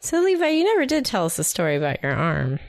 [0.00, 2.60] so Levi, you never did tell us a story about your arm.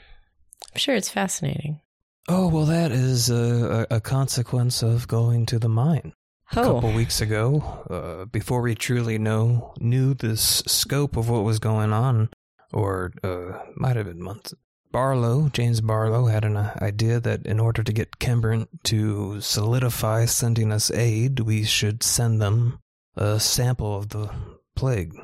[0.72, 1.80] I'm sure it's fascinating.
[2.28, 6.12] Oh, well, that is a, a, a consequence of going to the mine.
[6.56, 11.44] A Oh, couple weeks ago, uh, before we truly know knew this scope of what
[11.44, 12.28] was going on,
[12.72, 14.54] or uh, might have been months.
[14.92, 20.24] Barlow, James Barlow, had an uh, idea that in order to get Kembrant to solidify
[20.24, 22.80] sending us aid, we should send them
[23.16, 24.28] a sample of the
[24.74, 25.14] plague.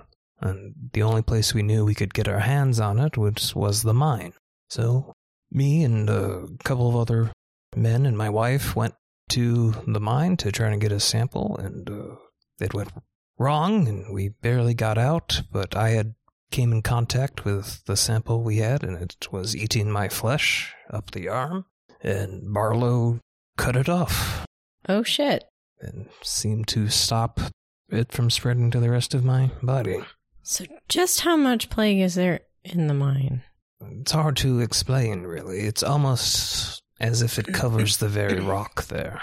[0.40, 3.82] And the only place we knew we could get our hands on it which was
[3.82, 4.34] the mine.
[4.68, 5.14] So,
[5.50, 7.32] me and a couple of other
[7.74, 8.94] men and my wife went
[9.30, 12.16] to the mine to try to get a sample, and uh,
[12.60, 12.92] it went
[13.38, 15.42] wrong, and we barely got out.
[15.52, 16.14] But I had
[16.50, 21.10] came in contact with the sample we had, and it was eating my flesh up
[21.10, 21.66] the arm.
[22.02, 23.20] And Barlow
[23.56, 24.46] cut it off
[24.88, 25.44] oh shit.
[25.80, 27.40] and seemed to stop
[27.88, 30.00] it from spreading to the rest of my body.
[30.42, 33.42] So just how much plague is there in the mine?
[33.80, 35.60] It's hard to explain, really.
[35.60, 39.22] It's almost as if it covers the very rock there.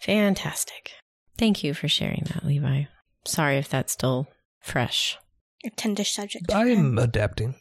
[0.00, 0.92] Fantastic.
[1.38, 2.84] Thank you for sharing that, Levi.
[3.24, 4.28] Sorry if that's still
[4.60, 5.18] fresh.
[5.64, 6.52] A tender subject.
[6.52, 7.54] I'm adapting.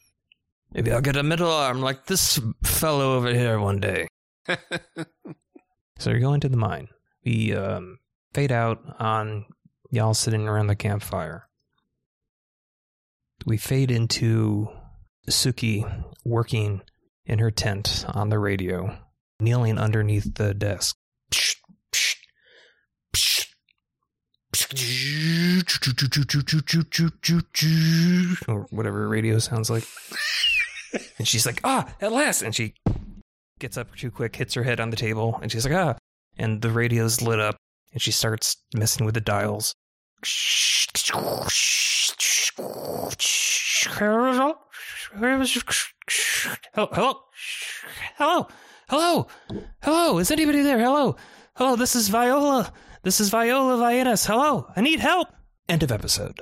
[0.73, 4.07] Maybe I'll get a middle arm like this fellow over here one day.
[5.99, 6.87] So you're going to the mine.
[7.25, 7.99] We um,
[8.33, 9.45] fade out on
[9.91, 11.49] y'all sitting around the campfire.
[13.45, 14.69] We fade into
[15.29, 15.83] Suki
[16.23, 16.81] working
[17.25, 18.97] in her tent on the radio,
[19.39, 20.95] kneeling underneath the desk.
[28.47, 29.85] Or whatever radio sounds like.
[31.17, 32.41] And she's like, ah, at last.
[32.41, 32.73] And she
[33.59, 35.95] gets up too quick, hits her head on the table, and she's like, ah.
[36.37, 37.57] And the radio's lit up,
[37.93, 39.75] and she starts messing with the dials.
[43.93, 44.55] Hello?
[46.93, 47.19] Hello?
[48.17, 48.47] Hello?
[48.89, 49.27] Hello?
[49.83, 50.17] Hello?
[50.17, 50.79] Is anybody there?
[50.79, 51.15] Hello?
[51.55, 52.73] Hello, this is Viola.
[53.03, 54.25] This is Viola Vienas.
[54.25, 54.65] Hello?
[54.75, 55.27] I need help.
[55.67, 56.39] End of episode.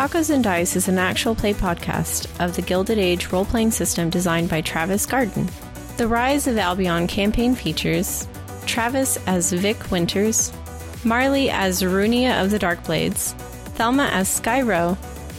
[0.00, 4.08] Tacos and Dice is an actual play podcast of the Gilded Age role playing system
[4.08, 5.46] designed by Travis Garden.
[5.98, 8.26] The Rise of Albion campaign features
[8.64, 10.54] Travis as Vic Winters,
[11.04, 13.34] Marley as Runia of the Darkblades,
[13.74, 14.96] Thelma as Skyro,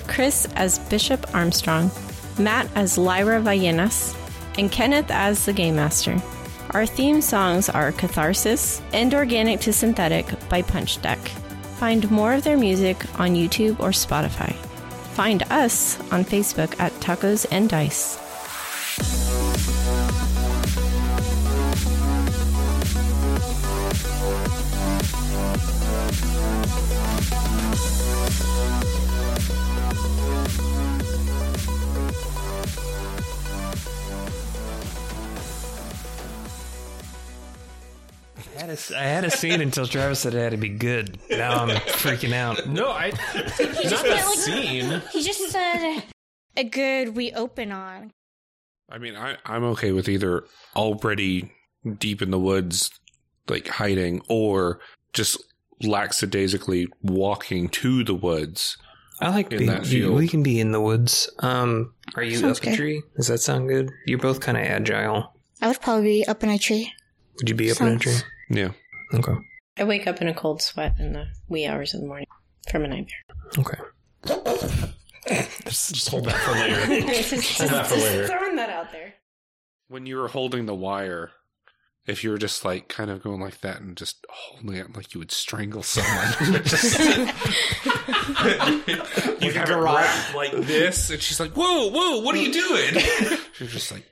[0.07, 1.89] Chris as Bishop Armstrong,
[2.37, 4.15] Matt as Lyra Vallenas,
[4.59, 6.21] and Kenneth as the Game Master.
[6.69, 11.17] Our theme songs are Catharsis and Organic to Synthetic by Punch Deck.
[11.81, 14.53] Find more of their music on YouTube or Spotify.
[15.15, 18.20] Find us on Facebook at Tacos and Dice.
[39.01, 41.17] I had, a, I had a scene until Travis said it had to be good.
[41.29, 42.67] Now I'm freaking out.
[42.67, 45.01] No, I not a scene.
[45.11, 46.03] He just said
[46.57, 48.11] a good we open on.
[48.89, 50.43] I mean, I, I'm okay with either
[50.75, 51.51] already
[51.97, 52.91] deep in the woods,
[53.47, 54.79] like hiding, or
[55.13, 55.41] just
[55.81, 58.77] lackadaisically walking to the woods.
[59.19, 60.15] I like In being, that field.
[60.15, 61.29] we can be in the woods.
[61.39, 62.75] Um, are you Sounds up a good.
[62.75, 63.03] tree?
[63.15, 63.91] Does that sound good?
[64.05, 65.33] You're both kind of agile.
[65.61, 66.91] I would probably be up in a tree.
[67.37, 68.13] Would you be up in a Sounds- tree?
[68.49, 68.71] Yeah.
[69.13, 69.33] Okay.
[69.77, 72.27] I wake up in a cold sweat in the wee hours of the morning
[72.69, 73.23] from a nightmare.
[73.57, 73.77] Okay.
[75.65, 77.11] Just hold that for later.
[77.23, 78.27] just, Hold that for later.
[78.27, 79.13] throwing that out there.
[79.87, 81.31] When you were holding the wire,
[82.05, 85.13] if you were just like kind of going like that and just holding it like
[85.13, 86.63] you would strangle someone.
[86.63, 87.05] Just- you
[89.51, 92.95] have it wrapped like this, and she's like, "Whoa, whoa, what are you doing?"
[93.59, 94.05] You're just like,